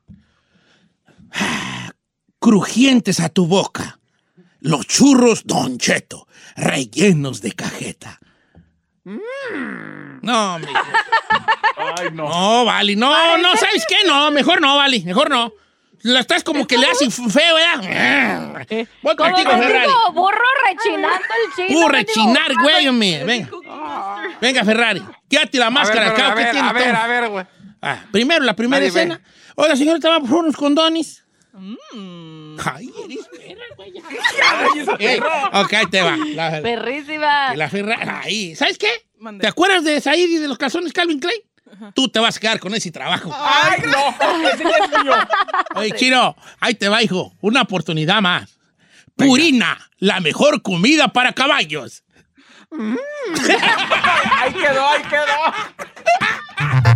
[2.39, 3.99] crujientes a tu boca.
[4.61, 8.19] Los churros Don Cheto, rellenos de cajeta.
[10.21, 10.73] No, mijo.
[11.97, 12.27] Ay, no.
[12.29, 13.95] No, Vali, no, no, ¿sabes qué?
[14.05, 15.53] No, mejor no, Vali, mejor no.
[16.03, 18.65] La estás como que le haces feo, ¿verdad?
[19.01, 19.89] Voy Como contigo, Ferrari.
[20.13, 21.67] burro rechinando el chino.
[21.67, 21.89] Mendigo.
[21.89, 23.23] rechinar, güey, hombre.
[23.25, 23.49] Venga.
[24.39, 25.03] Venga, Ferrari.
[25.29, 26.31] Quédate la A ver, máscara acá.
[26.31, 27.45] a ¿qué ver, tiene a ver, a ver, güey.
[27.81, 28.99] Ah, primero, la primera Vale, ve.
[28.99, 29.21] escena.
[29.55, 31.23] Oiga, señorita, va por unos condones.
[31.53, 33.91] Ay, eres perra, güey.
[33.93, 34.95] ya.
[34.99, 35.19] Ey,
[35.53, 36.15] ok, ahí te va.
[36.35, 37.55] La, Perrísima.
[37.55, 38.09] la Ferrari.
[38.23, 38.55] Ahí.
[38.55, 38.89] ¿Sabes qué?
[39.39, 41.41] ¿Te acuerdas de Said y de los calzones Calvin Klein?
[41.95, 43.33] Tú te vas a quedar con ese trabajo.
[43.33, 44.49] Ay, no.
[44.49, 45.13] Ese ya es mío.
[45.75, 47.33] Oye, Chino, ahí te va, hijo.
[47.41, 48.57] Una oportunidad más.
[49.15, 52.03] Purina, la mejor comida para caballos.
[52.71, 56.95] Ahí quedó, ahí quedó.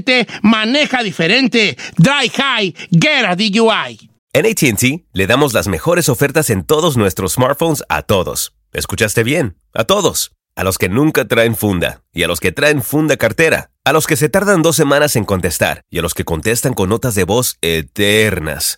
[0.41, 1.77] maneja diferente.
[1.97, 4.09] Dry high, get a DUI.
[4.33, 8.53] En ATT le damos las mejores ofertas en todos nuestros smartphones a todos.
[8.71, 9.57] ¿Escuchaste bien?
[9.73, 10.31] A todos.
[10.55, 13.71] A los que nunca traen funda y a los que traen funda cartera.
[13.83, 16.89] A los que se tardan dos semanas en contestar y a los que contestan con
[16.89, 18.77] notas de voz eternas.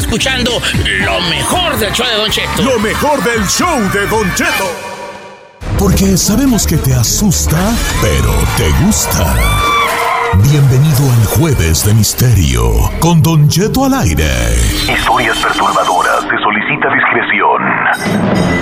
[0.00, 0.50] Escuchando
[1.04, 2.62] lo mejor del show de Don Cheto.
[2.62, 4.70] Lo mejor del show de Don Cheto.
[5.78, 7.58] Porque sabemos que te asusta,
[8.00, 9.34] pero te gusta.
[10.50, 14.56] Bienvenido al Jueves de Misterio con Don Cheto al aire.
[14.88, 16.22] Historias perturbadoras.
[16.22, 18.59] Se solicita discreción.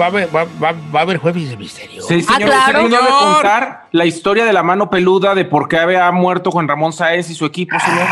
[0.00, 2.02] Va, a haber, va, va- va a haber jueves de misterio.
[2.02, 5.78] Sí, señor, usted terminó de contar la historia de la mano peluda de por qué
[5.78, 8.06] había muerto Juan Ramón Sáez y su equipo, señor.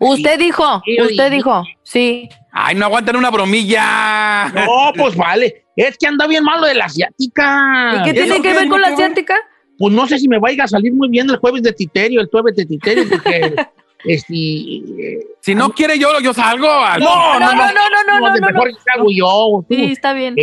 [0.00, 2.28] Usted dijo, usted dijo, sí.
[2.52, 4.48] Ay, no aguantan una bromilla.
[4.54, 5.64] No, pues vale.
[5.76, 7.96] Es que anda bien malo de la asiática.
[8.00, 9.36] ¿Y qué tiene que ver con la asiática?
[9.78, 12.28] Pues no sé si me vaya a salir muy bien el jueves de Titerio, el
[12.30, 13.54] jueves de Titerio, porque.
[14.04, 16.68] este, eh, Si no quiere yo, yo salgo.
[16.70, 18.70] al- No, no, no, no, no, no, mejor
[19.10, 19.64] yo.
[19.68, 19.74] tú.
[19.74, 20.34] Sí, está bien.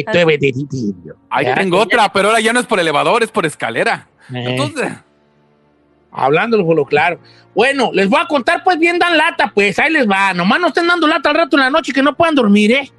[1.30, 4.08] Ahí tengo otra, pero ahora ya no es por elevador, es por escalera.
[4.34, 4.92] Eh, Entonces,
[6.12, 7.20] hablándolo por lo claro.
[7.54, 10.34] Bueno, les voy a contar, pues bien dan lata, pues ahí les va.
[10.34, 12.92] Nomás no estén dando lata al rato en la noche que no puedan dormir, ¿eh?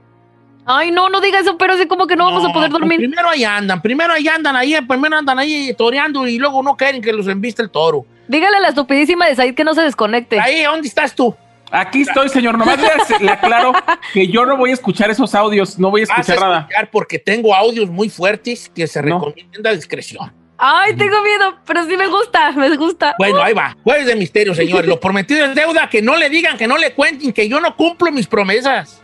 [0.65, 2.99] Ay, no, no diga eso, pero sí como que no, vamos a poder pues dormir.
[2.99, 7.03] primero ahí andan, primero ahí andan, ahí, primero andan ahí toreando y luego no quieren
[7.03, 8.07] que los embiste el toro.
[8.29, 10.39] Dígale a la estupidísima de Said que no se desconecte.
[10.41, 11.35] Ahí, ¿dónde estás tú?
[11.71, 12.59] Aquí estoy, señor.
[12.59, 13.73] Nomás le, le aclaro
[14.13, 16.69] que yo no voy a escuchar esos audios, no voy a Vas a escuchar nada.
[16.91, 19.19] porque tengo audios muy fuertes que se No.
[19.25, 20.33] recomienda discreción.
[20.65, 23.17] Ay, tengo miedo, pero sí me gusta, me gusta.
[23.19, 23.77] Bueno, ahí va.
[23.83, 24.87] Jueves de misterio, señores.
[24.87, 25.89] Lo prometido es deuda.
[25.91, 29.03] Que no le digan, que no le cuenten, que yo no cumplo mis promesas.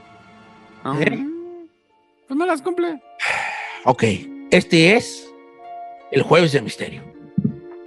[0.85, 1.18] ah, ¿Eh?
[2.28, 3.00] pues no las cumple.
[3.85, 4.04] Ok.
[4.52, 5.28] Este es
[6.12, 7.02] el jueves de misterio.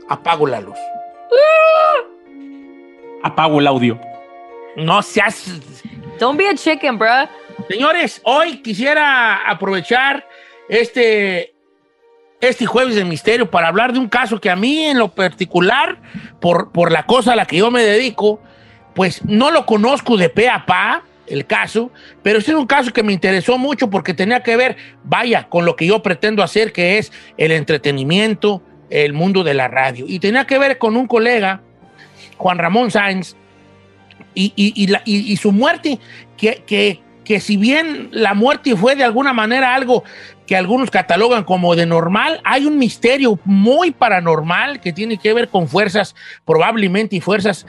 [0.09, 0.77] Apago la luz.
[3.23, 3.99] Apago el audio.
[4.75, 5.59] No seas.
[6.19, 7.27] Don't be a chicken, bruh.
[7.69, 10.27] Señores, hoy quisiera aprovechar
[10.69, 11.53] este,
[12.39, 15.97] este jueves de misterio para hablar de un caso que a mí en lo particular,
[16.39, 18.41] por, por la cosa a la que yo me dedico,
[18.95, 21.91] pues no lo conozco de pe a pa, el caso,
[22.23, 25.75] pero es un caso que me interesó mucho porque tenía que ver, vaya, con lo
[25.75, 28.61] que yo pretendo hacer, que es el entretenimiento,
[28.91, 30.05] el mundo de la radio.
[30.07, 31.61] Y tenía que ver con un colega,
[32.37, 33.35] Juan Ramón Sáenz,
[34.35, 35.99] y, y- su muerte,
[36.37, 40.03] que, que- que si bien la muerte fue de alguna manera algo
[40.47, 45.47] que algunos catalogan como de normal, hay un misterio muy paranormal que tiene que ver
[45.47, 47.65] con fuerzas, probablemente, y fuerzas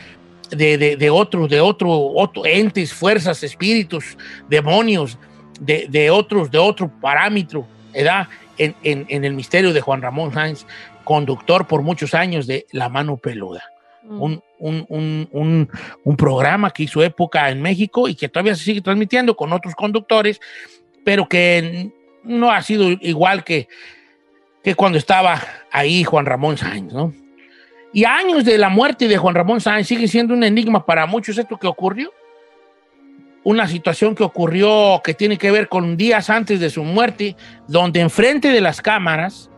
[0.51, 4.17] de, de, de otros, de otro, otro entes, fuerzas, espíritus,
[4.49, 5.19] demonios,
[5.61, 8.29] de, de otros, de otro parámetro, ¿verdad?
[8.59, 10.67] En, en- en el misterio de Juan Ramón Sáenz,
[11.03, 13.63] conductor por muchos años de La Mano Peluda
[14.05, 15.69] un, un- un-
[16.05, 19.75] un- programa que hizo época en México y que todavía se sigue transmitiendo con otros
[19.75, 20.41] conductores,
[21.05, 21.91] pero que
[22.25, 23.69] no ha sido igual que,
[24.63, 27.13] que cuando estaba ahí Juan Ramón Sáenz, ¿no?
[27.93, 31.37] Y años de la muerte de Juan Ramón Sáenz sigue siendo un enigma para muchos
[31.39, 32.11] esto que ocurrió.
[33.45, 37.37] Una situación que ocurrió que tiene que ver con días antes de su muerte,
[37.69, 39.51] donde enfrente de las cámaras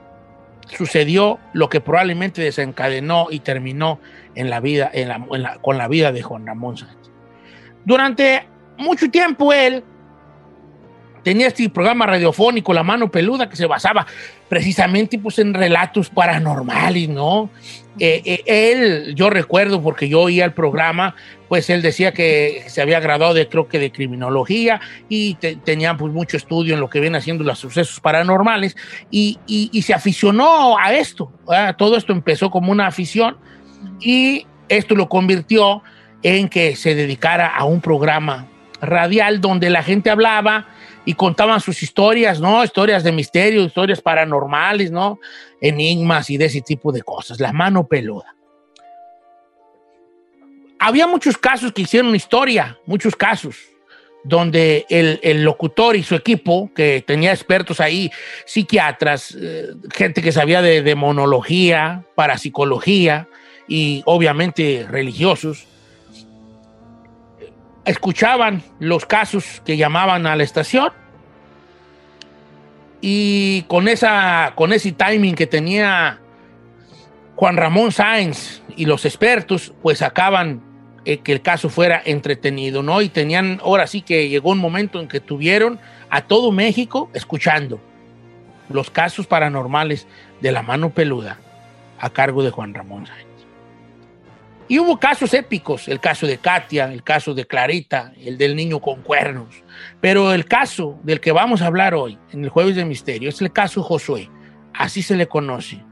[0.68, 4.00] sucedió lo que probablemente desencadenó y terminó
[4.34, 7.10] en la vida, en la- en la- con la vida de Juan Ramón Sánchez.
[7.84, 8.46] Durante
[8.78, 9.84] mucho tiempo él
[11.24, 14.06] tenía este programa radiofónico, La Mano Peluda, que se basaba
[14.48, 17.50] precisamente pues, en relatos paranormales, ¿no?
[17.98, 21.14] Eh, eh, él, yo recuerdo, porque yo oía el programa,
[21.48, 25.96] pues él decía que se había graduado de, creo que de criminología y te- tenía
[25.96, 28.76] pues mucho estudio en lo que viene haciendo los sucesos paranormales
[29.10, 31.32] y, y- y se aficionó a esto.
[31.48, 31.76] ¿verdad?
[31.76, 33.36] Todo esto empezó como una afición
[34.00, 35.82] y esto lo convirtió
[36.22, 38.46] en que se dedicara a un programa
[38.80, 40.66] radial donde la gente hablaba
[41.04, 42.64] y contaban sus historias, ¿no?
[42.64, 45.18] Historias de misterio, historias paranormales, ¿no?
[45.60, 47.40] Enigmas y de ese tipo de cosas.
[47.40, 48.34] La mano peluda.
[50.78, 53.56] Había muchos casos que hicieron historia, muchos casos,
[54.24, 58.10] donde el, locutor y su equipo, que tenía expertos ahí,
[58.46, 63.28] psiquiatras, eh, gente que sabía de demonología, parapsicología
[63.68, 65.66] y obviamente religiosos,
[67.84, 70.92] escuchaban los casos que llamaban a la estación
[73.00, 76.20] y con, esa, con ese timing que tenía
[77.36, 80.62] Juan Ramón Sáenz y los expertos, pues sacaban
[81.04, 83.02] eh, que el caso fuera entretenido, ¿no?
[83.02, 87.80] Y tenían, ahora sí que llegó un momento en que tuvieron a todo México escuchando
[88.70, 90.06] los casos paranormales
[90.40, 91.38] de la mano peluda
[91.98, 93.33] a cargo de Juan Ramón Sáenz.
[94.66, 98.80] Y hubo casos épicos, el caso de Katia, el caso de Clarita, el del niño
[98.80, 99.62] con cuernos.
[100.00, 103.42] Pero el caso del que vamos a hablar hoy, en el Jueves de Misterio, es
[103.42, 104.30] el caso Josué.
[104.72, 105.84] Así se le conoce.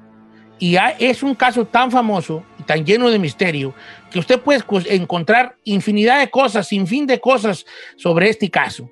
[0.58, 3.74] Y es un caso tan famoso y tan lleno de misterio
[4.10, 4.62] que usted puede
[4.94, 8.88] encontrar infinidad de cosas, sin fin de cosas sobre este caso.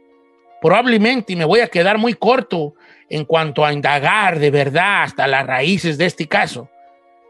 [0.61, 2.75] Probablemente, y me voy a quedar muy corto
[3.09, 6.69] en cuanto a indagar de verdad hasta las raíces de este caso,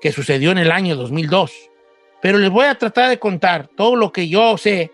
[0.00, 1.70] que sucedió en el año 2002
[2.20, 4.92] pero les voy a tratar de contar todo lo que yo sé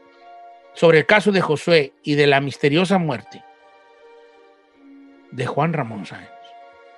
[0.74, 3.42] sobre el caso de Josué y de la misteriosa muerte
[5.32, 6.28] de Juan Ramón Sáenz,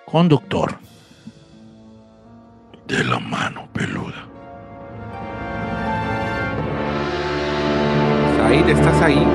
[0.05, 0.79] conductor
[2.87, 4.27] de la mano peluda.
[8.45, 9.27] Ahí estás ahí.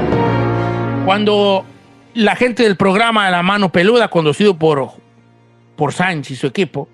[1.05, 1.65] Cuando
[2.13, 4.91] la gente del programa de la mano peluda, conducido por,
[5.75, 6.87] por Sánchez y su equipo,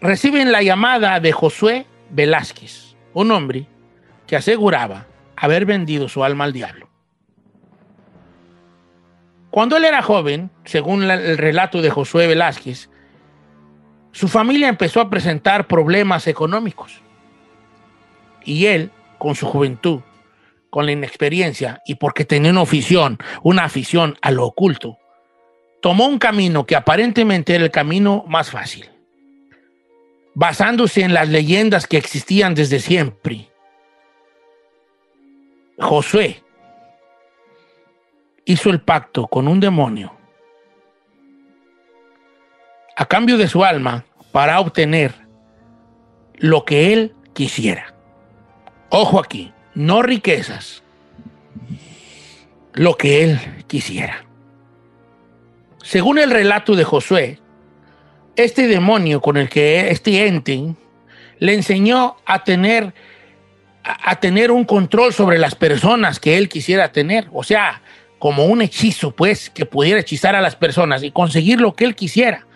[0.00, 3.66] reciben la llamada de Josué Velázquez, un hombre
[4.26, 6.90] que aseguraba haber vendido su alma al diablo.
[9.50, 12.90] Cuando él era joven, según el relato de Josué Velázquez,
[14.12, 17.00] su familia empezó a presentar problemas económicos.
[18.44, 20.00] Y él, con su juventud,
[20.68, 24.98] con la inexperiencia y porque tenía una afición, una afición a lo oculto,
[25.80, 28.91] tomó un camino que aparentemente era el camino más fácil
[30.34, 33.50] basándose en las leyendas que existían desde siempre.
[35.78, 36.42] Josué
[38.44, 40.16] hizo el pacto con un demonio
[42.96, 45.14] a cambio de su alma para obtener
[46.36, 47.94] lo que él quisiera.
[48.90, 50.82] Ojo aquí, no riquezas,
[52.74, 54.24] lo que él quisiera.
[55.82, 57.41] Según el relato de Josué,
[58.36, 60.74] este demonio con el que este ente
[61.38, 62.94] le enseñó a tener,
[63.82, 67.28] a, tener un control sobre las personas que él quisiera tener.
[67.32, 67.82] O sea,
[68.18, 71.94] como un hechizo, pues, que pudiera hechizar a las personas y conseguir lo que él
[71.94, 72.46] quisiera,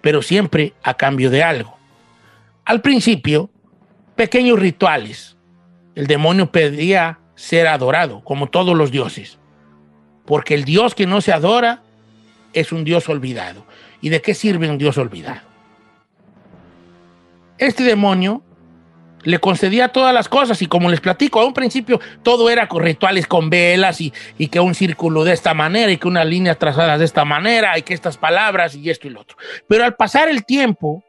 [0.00, 1.78] pero siempre a cambio de algo.
[2.64, 3.48] Al principio,
[4.16, 5.36] pequeños rituales.
[5.94, 9.38] El demonio pedía ser adorado, como todos los dioses,
[10.24, 11.82] porque el Dios que no se adora
[12.52, 13.64] es un Dios olvidado.
[14.00, 15.40] ¿Y de qué sirve un Dios olvidado?
[17.58, 18.42] Este demonio
[19.22, 22.82] le concedía todas las cosas y como les platico, a un principio todo era con
[22.82, 26.54] rituales con velas y, y, que un círculo de esta manera y que una línea
[26.54, 29.36] trazada de esta manera y que estas palabras y esto y lo otro.
[29.66, 31.02] Pero al pasar el tiempo,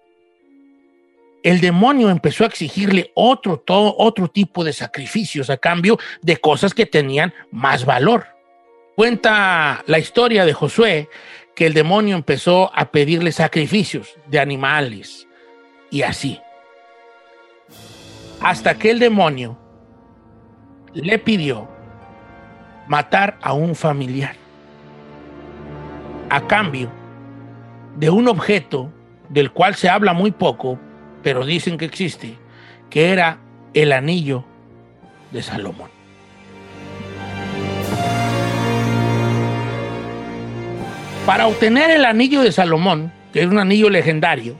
[1.43, 6.73] el demonio empezó a exigirle otro, todo, otro tipo de sacrificios a cambio de cosas
[6.73, 8.27] que tenían más valor.
[8.95, 11.07] Cuenta la historia de Josué
[11.57, 15.27] que el demonio empezó a pedirle sacrificios de animales
[15.89, 16.39] y así.
[18.39, 19.57] Hasta que el demonio
[20.93, 21.67] le pidió
[22.87, 24.35] matar a un familiar
[26.29, 26.91] a cambio
[27.95, 28.93] de un objeto
[29.27, 30.77] del cual se habla muy poco,
[31.23, 32.37] pero dicen que existe,
[32.91, 33.39] que era
[33.73, 34.45] el anillo
[35.31, 35.96] de Salomón.
[41.27, 44.55] Para obtener el anillo de Salomón, que es un anillo legendario,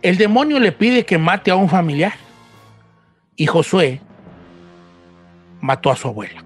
[0.00, 2.14] el demonio le pide que mate a un familiar.
[3.36, 4.00] Y Josué
[5.60, 6.42] mató a su abuela.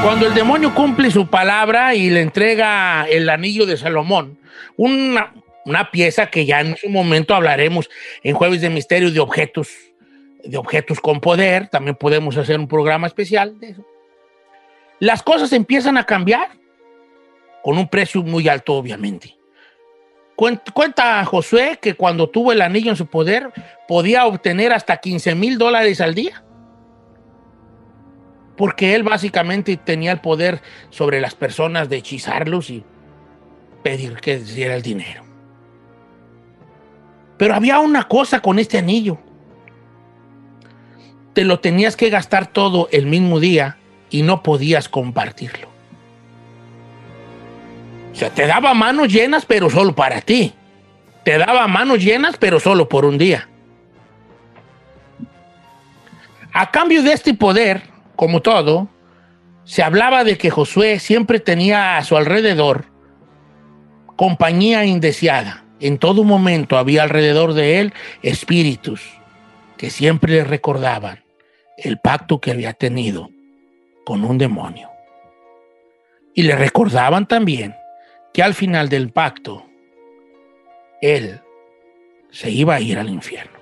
[0.00, 4.38] Cuando el demonio cumple su palabra y le entrega el anillo de Salomón,
[4.76, 5.32] una,
[5.66, 7.90] una pieza que ya en su momento hablaremos
[8.22, 9.68] en Jueves de Misterio de objetos,
[10.42, 11.68] de objetos con poder.
[11.68, 13.86] También podemos hacer un programa especial de eso.
[15.00, 16.48] Las cosas empiezan a cambiar
[17.62, 19.36] con un precio muy alto, obviamente.
[20.36, 23.50] Cuen- Cuenta Josué que cuando tuvo el anillo en su poder
[23.88, 26.42] podía obtener hasta 15 mil dólares al día.
[28.56, 32.84] Porque él básicamente tenía el poder sobre las personas de hechizarlos y
[33.82, 35.25] pedir que diera el dinero.
[37.36, 39.18] Pero había una cosa con este anillo.
[41.32, 43.76] Te lo tenías que gastar todo el mismo día
[44.10, 45.68] y no podías compartirlo.
[48.12, 50.54] O sea, te daba manos llenas, pero solo para ti.
[51.24, 53.48] Te daba manos llenas, pero solo por un día.
[56.52, 57.82] A cambio de este poder,
[58.14, 58.88] como todo,
[59.64, 62.86] se hablaba de que Josué siempre tenía a su alrededor
[64.16, 65.65] compañía indeseada.
[65.80, 69.02] En todo momento había alrededor de él espíritus
[69.76, 71.22] que siempre le recordaban
[71.76, 73.30] el pacto que había tenido
[74.04, 74.90] con un demonio.
[76.34, 77.74] Y le recordaban también
[78.32, 79.66] que al final del pacto,
[81.00, 81.40] él
[82.30, 83.55] se iba a ir al infierno.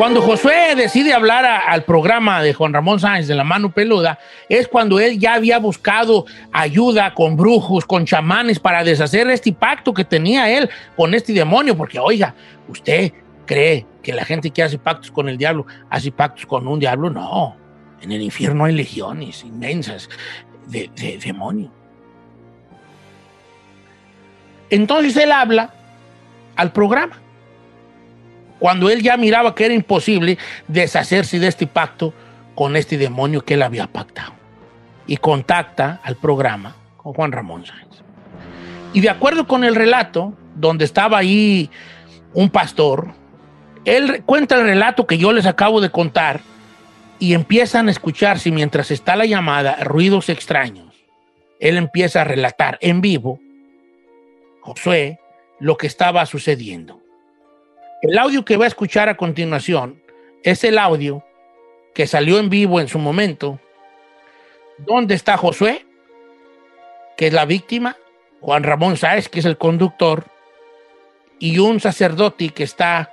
[0.00, 4.66] Cuando Josué decide hablar al programa de Juan Ramón Sáenz de la mano peluda, es
[4.66, 10.06] cuando él ya había buscado ayuda con brujos, con chamanes para deshacer este pacto que
[10.06, 12.34] tenía él con este demonio, porque oiga,
[12.66, 13.12] usted
[13.44, 17.10] cree que la gente que hace pactos con el diablo hace pactos con un diablo,
[17.10, 17.54] no.
[18.00, 20.08] En el infierno hay legiones inmensas
[20.66, 21.72] de, de demonios.
[24.70, 25.74] Entonces él habla
[26.56, 27.20] al programa.
[28.60, 30.38] Cuando él ya miraba que era imposible
[30.68, 32.14] deshacerse de este pacto
[32.54, 34.34] con este demonio que él había pactado.
[35.06, 38.02] Y contacta al programa con Juan Ramón Sáenz.
[38.92, 41.70] Y de acuerdo con el relato, donde estaba ahí
[42.34, 43.08] un pastor,
[43.86, 46.40] él cuenta el relato que yo les acabo de contar
[47.18, 50.94] y empiezan a escucharse mientras está la llamada ruidos extraños.
[51.60, 53.40] Él empieza a relatar en vivo,
[54.60, 55.18] Josué,
[55.60, 56.99] lo que estaba sucediendo.
[58.02, 60.00] El audio que va a escuchar a continuación
[60.42, 61.22] es el audio
[61.92, 63.60] que salió en vivo en su momento,
[64.78, 65.84] donde está Josué,
[67.18, 67.98] que es la víctima,
[68.40, 70.24] Juan Ramón Sáez, que es el conductor,
[71.38, 73.12] y un sacerdote que está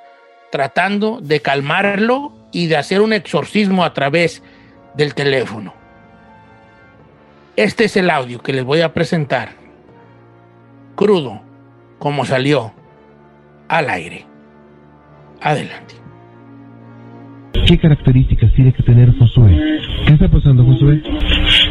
[0.52, 4.42] tratando de calmarlo y de hacer un exorcismo a través
[4.94, 5.74] del teléfono.
[7.58, 9.50] Este es el audio que les voy a presentar,
[10.96, 11.42] crudo,
[12.00, 12.72] como salió
[13.68, 14.27] al aire.
[15.42, 15.96] Adelante.
[17.68, 19.52] ¿Qué características tiene que tener Josué?
[20.06, 21.02] ¿Qué está pasando, Josué?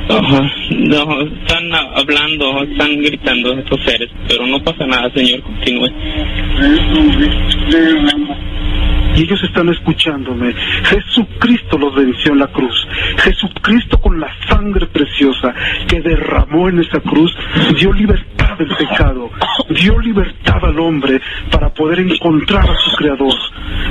[0.08, 5.88] Ajá, no, están hablando, están gritando estos seres, pero no pasa nada, señor, continúe.
[9.16, 10.52] Y ellos están escuchándome.
[10.84, 12.86] Jesucristo los venció en la cruz.
[13.18, 15.54] Jesucristo con la sangre preciosa
[15.88, 17.34] que derramó en esa cruz
[17.78, 19.30] dio libertad del pecado,
[19.70, 23.34] dio libertad al hombre para poder encontrar a su Creador.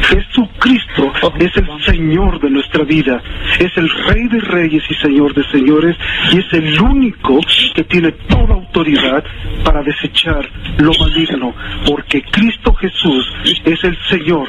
[0.02, 3.22] Jesucristo es el Señor de nuestra vida,
[3.60, 5.96] es el Rey de Reyes y Señor de Señores
[6.32, 7.40] y es el único
[7.74, 9.24] que tiene toda autoridad
[9.64, 10.48] para desechar
[10.78, 11.54] lo maligno,
[11.86, 14.48] porque Cristo Jesús es el Señor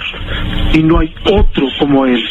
[0.73, 2.23] y no hay otro como Él.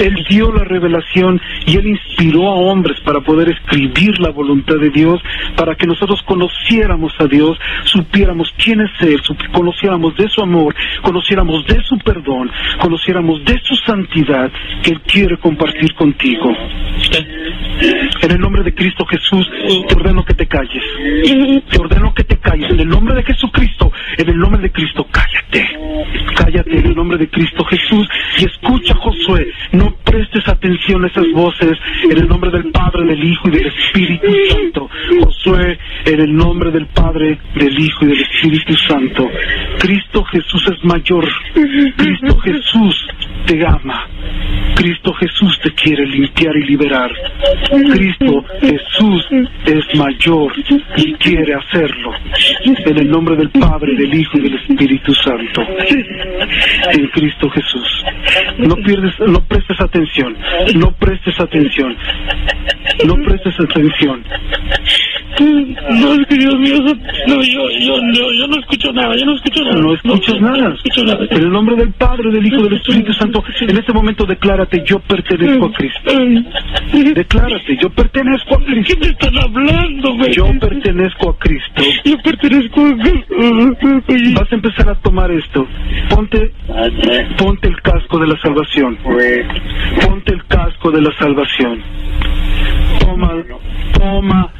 [0.00, 4.90] Él dio la revelación y Él inspiró a hombres para poder escribir la voluntad de
[4.90, 5.20] Dios,
[5.56, 9.20] para que nosotros conociéramos a Dios, supiéramos quién es Él,
[9.52, 12.50] conociéramos de su amor, conociéramos de su perdón,
[12.80, 14.50] conociéramos de su santidad
[14.82, 16.54] que Él quiere compartir contigo.
[18.22, 19.48] En el nombre de Cristo Jesús,
[19.88, 20.82] te ordeno que te calles.
[21.70, 22.70] Te ordeno que te calles.
[22.70, 25.66] En el nombre de Jesucristo, en el nombre de Cristo, cállate.
[26.36, 28.08] Cállate en el nombre de Cristo Jesús
[28.38, 29.46] y escucha, Josué.
[29.72, 31.78] No prestes atención a esas voces.
[32.04, 34.88] En el nombre del Padre, del Hijo y del Espíritu Santo.
[35.22, 39.28] Josué, en el nombre del Padre, del Hijo y del Espíritu Santo.
[39.78, 41.28] Cristo Jesús es mayor.
[41.96, 43.06] Cristo Jesús
[43.46, 44.08] te ama.
[44.74, 47.10] Cristo Jesús te quiere limpiar y liberar.
[47.70, 49.26] Cristo Jesús
[49.66, 50.52] es mayor
[50.96, 52.12] y quiere hacerlo.
[52.64, 55.62] En el nombre del Padre, del Hijo y del Espíritu Santo.
[56.92, 58.04] En Cristo Jesús.
[58.58, 60.36] No pierdes, no prestes atención.
[60.76, 61.96] No prestes atención.
[63.04, 64.24] No prestes atención.
[65.38, 66.76] No, es que Dios mío,
[67.28, 69.80] no, yo, yo, yo, yo no escucho nada, yo no escucho nada.
[69.80, 70.74] No escuchas nada.
[71.30, 74.98] En el nombre del Padre, del Hijo del Espíritu Santo, en este momento declárate, yo
[74.98, 76.10] pertenezco a Cristo.
[77.14, 78.94] Declárate, yo pertenezco a Cristo.
[78.94, 80.32] ¿Qué me están hablando, güey?
[80.32, 81.82] Yo pertenezco a Cristo.
[82.04, 82.94] Yo pertenezco a
[84.34, 85.66] Vas a empezar a tomar esto.
[86.08, 86.52] Ponte,
[87.38, 88.98] ponte el casco de la salvación.
[90.06, 91.82] Ponte el casco de la salvación.
[93.00, 93.32] Toma,
[93.98, 94.52] toma,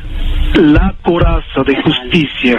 [0.54, 2.58] la coraza de justicia.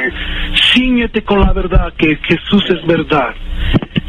[0.73, 3.33] Cíñete con la verdad que Jesús es verdad.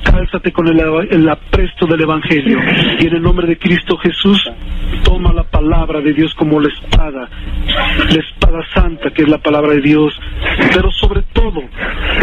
[0.02, 0.80] Cálzate con el,
[1.10, 2.58] el apresto del Evangelio.
[3.00, 4.42] Y en el nombre de Cristo Jesús,
[5.04, 7.28] toma la palabra de Dios como la espada.
[7.66, 10.18] La espada santa que es la palabra de Dios.
[10.74, 11.62] Pero sobre todo,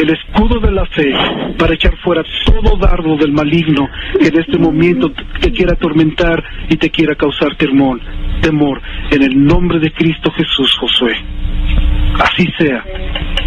[0.02, 1.14] el escudo de la fe
[1.58, 3.88] para echar fuera todo dardo del maligno
[4.20, 8.00] que en este momento te quiera atormentar y te quiera causar temor.
[8.42, 8.82] Temor.
[9.12, 11.16] En el nombre de Cristo Jesús, Josué.
[12.20, 12.84] Así sea,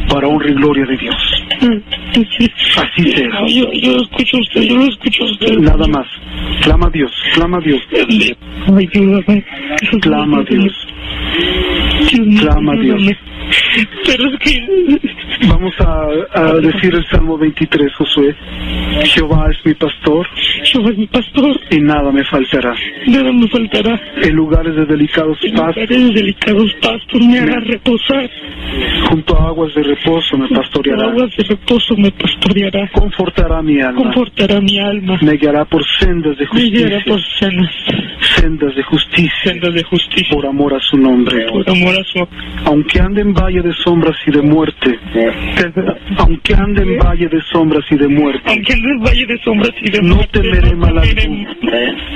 [0.09, 1.42] para honra y gloria de Dios.
[1.63, 3.29] Así sea.
[3.47, 5.59] Yo, yo lo escucho a usted, yo lo escucho a usted.
[5.59, 6.07] Nada más.
[6.63, 7.81] Clama a Dios, clama a Dios.
[8.67, 9.45] Ayúdame.
[10.01, 10.87] Clama a Dios.
[12.41, 13.03] Clama a Dios.
[14.07, 14.67] Pero es que
[15.49, 16.07] Vamos a,
[16.41, 18.35] a decir el Salmo 23, Josué.
[19.05, 20.27] Jehová es mi pastor.
[20.65, 21.59] Jehová es mi pastor.
[21.71, 22.75] Y nada me faltará.
[23.07, 24.01] nada me faltará.
[24.23, 28.31] En lugares de delicados En pastos, lugares de delicados pastos me hará reposar.
[29.09, 31.07] junto a aguas de reposo me pastoreará.
[31.11, 32.89] Aguas de reposo me pastoreará.
[32.93, 34.03] Confortará mi alma.
[34.03, 35.19] Confortará mi alma.
[35.23, 37.13] Me guiará por sendas de Me guiará justicia.
[37.13, 37.75] por sendas,
[38.37, 39.33] Sendas de justicia.
[39.45, 40.35] sendas de justicia.
[40.37, 41.47] Por amor a su nombre.
[41.47, 42.27] Por amor a su
[42.67, 44.99] Aunque ande en valle de sombras y de muerte.
[46.19, 48.43] Aunque ande en valle de sombras y de muerte.
[48.47, 51.49] Aunque en el valle de sombras y de No muerte, temeré mal alguno,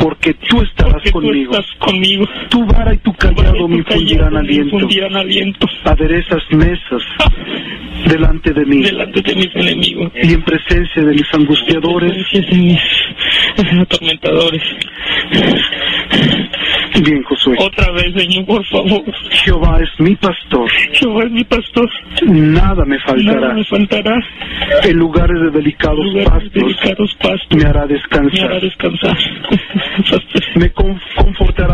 [0.00, 1.52] porque tú estarás porque tú conmigo.
[1.52, 2.24] estás conmigo.
[2.48, 4.76] Tu vara y tu callado me infundirán aliento.
[5.18, 5.66] aliento.
[5.84, 7.02] Aderezas mesas
[8.08, 8.82] delante de mí.
[8.82, 10.12] Delante de mis enemigos.
[10.22, 12.12] Y en presencia de mis angustiadores.
[12.32, 14.62] De mis atormentadores.
[17.02, 17.56] Bien, Josué.
[17.58, 19.02] Otra vez, Señor, por favor.
[19.30, 20.68] Jehová es mi pastor.
[20.92, 21.88] Jehová es mi pastor.
[22.26, 23.54] Nada me faltará.
[23.54, 24.18] me faltará.
[24.84, 27.56] En lugares de delicados Lugares pastos delicados pastos.
[27.56, 27.86] me hará
[28.40, 29.16] Me hará descansar.
[30.56, 30.70] Me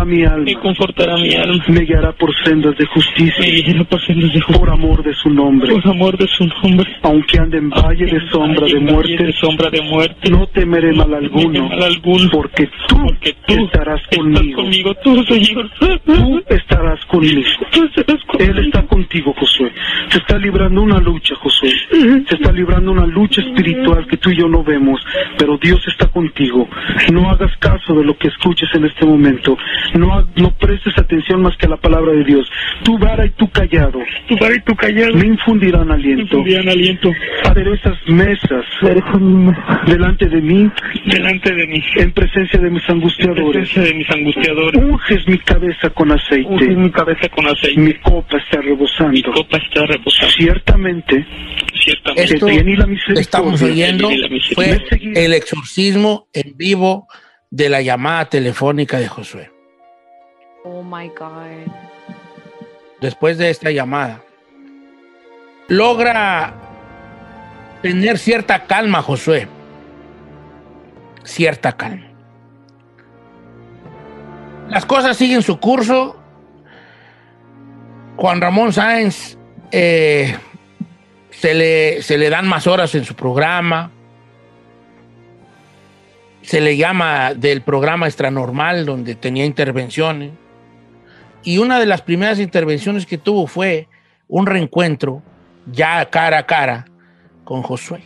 [0.03, 0.61] confortará mi Me alma.
[0.61, 1.65] confortará mi alma.
[1.69, 3.63] Me guiará por sendas de Me justicia.
[3.65, 4.73] guiará por sendas de Por justicia.
[4.73, 5.73] amor de su nombre.
[5.73, 6.91] Por amor de su nombre.
[7.03, 9.33] Aunque ande en valle de sombra de Valle de muerte.
[9.41, 10.31] sombra de muerte.
[10.31, 11.69] No temeré mal alguno.
[11.69, 12.31] mal alguno.
[12.31, 14.63] Porque tú Porque tú estarás conmigo.
[14.63, 15.71] conmigo, tú, Señor.
[16.05, 17.43] Tú estarás conmigo.
[17.73, 18.59] Tú estarás conmigo.
[18.59, 19.73] Él está contigo, Josué.
[20.09, 21.71] Se está librando una lucha, Josué.
[22.29, 25.01] Se está librando una lucha espiritual que tú y yo no vemos,
[25.39, 26.69] pero Dios está contigo.
[27.13, 29.57] No hagas caso de lo que escuches en este momento.
[29.95, 32.49] No, no prestes atención más que a la palabra de Dios.
[32.85, 35.15] Tu vara y tu callado Tu vara y tu callado.
[35.15, 36.23] me infundirán Me aliento.
[36.23, 37.11] infundían aliento.
[37.45, 38.65] Aderezas mesas
[39.87, 40.71] delante de mí
[41.07, 41.83] Delante de mí.
[41.97, 43.69] en presencia de mis angustiadores.
[43.69, 44.83] Presencia de mis angustiadores.
[44.83, 46.69] Unges mi cabeza con aceite.
[46.77, 47.81] mi cabeza con aceite.
[47.81, 49.33] Mi copa está Mi rebosando.
[49.33, 50.33] copa está reposando.
[50.33, 51.27] Ciertamente,
[51.75, 52.35] Ciertamente.
[52.35, 54.81] Esto y la que estamos misericordia oyendo misericordia.
[54.89, 57.07] fue el exorcismo en vivo
[57.51, 59.51] de la llamada telefónica de Josué.
[60.65, 61.73] Oh my God.
[63.01, 64.23] Después de esta llamada,
[65.69, 66.55] logra
[67.83, 69.49] tener cierta calma, Josué.
[71.25, 72.07] Cierta calma.
[74.69, 76.17] Las cosas siguen su curso.
[78.17, 79.37] Juan Ramón Sáenz
[79.73, 80.37] eh,
[81.31, 83.91] se, le, se le dan más horas en su programa.
[86.43, 90.33] Se le llama del programa extranormal, donde tenía intervenciones.
[91.45, 93.89] Y una de las primeras intervenciones que tuvo fue
[94.29, 95.23] un reencuentro
[95.71, 96.87] ya cara a cara
[97.45, 98.03] con Josué.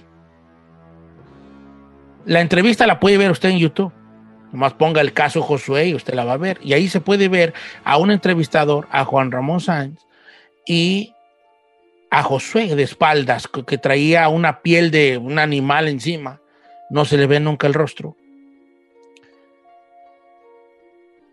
[2.24, 3.92] La entrevista la puede ver usted en YouTube.
[4.52, 6.58] Nomás ponga el caso Josué y usted la va a ver.
[6.62, 10.00] Y ahí se puede ver a un entrevistador, a Juan Ramón Sáenz,
[10.66, 11.14] y
[12.10, 16.40] a Josué de espaldas, que, traía una piel de un animal encima.
[16.90, 18.16] No se le ve nunca el rostro.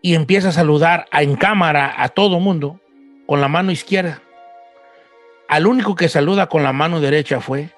[0.04, 2.78] Y empieza a saludar a- en cámara a todo mundo
[3.26, 4.20] con la mano izquierda.
[5.48, 7.70] Al único que saluda con la mano derecha fue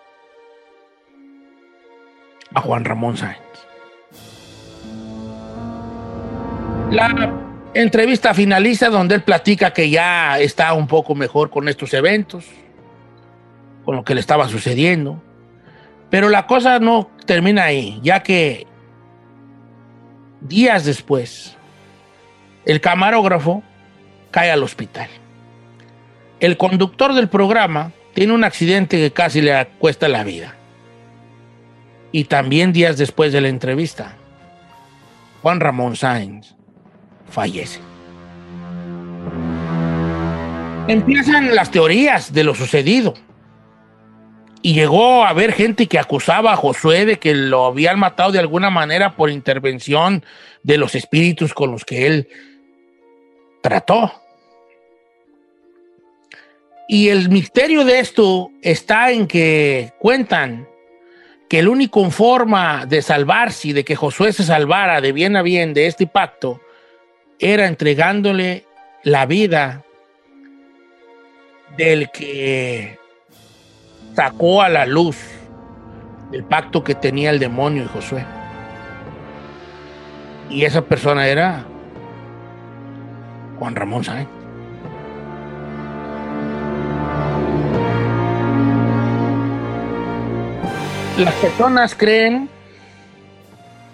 [2.53, 3.39] a Juan Ramón Sáenz.
[6.91, 7.33] La
[7.75, 12.45] entrevista finaliza donde él platica que ya está un poco mejor con estos eventos,
[13.85, 15.23] con lo que le estaba sucediendo.
[16.11, 18.67] Pero la cosa no termina ahí, ya que
[20.41, 21.56] días después,
[22.67, 23.63] el camarógrafo
[24.33, 25.09] cae al hospital.
[26.41, 30.55] El conductor del programa tiene un accidente que casi le cuesta la vida.
[32.13, 34.15] Y también días después de la entrevista,
[35.43, 36.55] Juan Ramón Sáenz
[37.31, 37.81] fallece.
[40.89, 43.15] Empiezan las teorías de lo sucedido.
[44.63, 48.41] Y llegó a haber gente que acusaba a Josué de que lo habían matado de
[48.41, 50.25] alguna manera por intervención
[50.65, 52.29] de los espíritus con los que él
[53.67, 54.13] trató.
[56.87, 60.69] Y el misterio de esto está en que cuentan
[61.49, 65.43] que el único forma de salvarse y de que Josué se salvara de bien a
[65.43, 66.61] bien de este pacto
[67.41, 68.67] era entregándole
[69.03, 69.85] la vida
[71.77, 73.01] del que
[74.15, 75.19] sacó a la luz
[76.33, 78.25] el pacto que tenía el demonio y Josué.
[80.51, 81.67] Y esa persona era
[83.59, 84.29] Juan Ramón Sáenz.
[91.19, 92.51] Las personas creen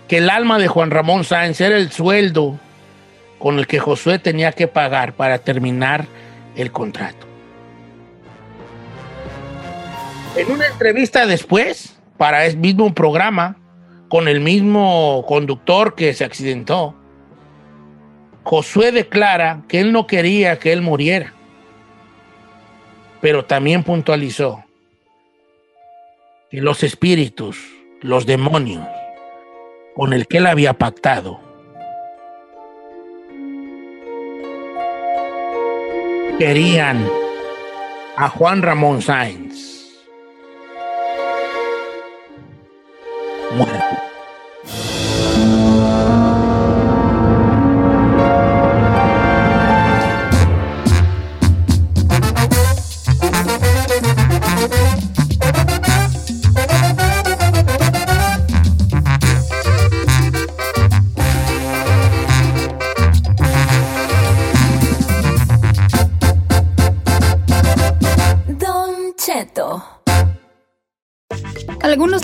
[0.08, 2.58] que el alma de Juan Ramón Sáenz era el sueldo
[3.38, 6.06] con el que Josué tenía que pagar para terminar
[6.56, 7.26] el contrato.
[10.36, 13.56] En una entrevista después, para el mismo programa,
[14.08, 16.94] con el mismo conductor que se accidentó,
[18.44, 21.32] Josué declara que él no quería que él muriera,
[23.20, 24.64] pero también puntualizó
[26.50, 27.58] que los espíritus,
[28.00, 28.86] los demonios
[29.94, 31.40] con el que él había pactado,
[36.38, 37.08] querían
[38.16, 39.72] a Juan Ramón Sáenz
[43.54, 44.11] muerto.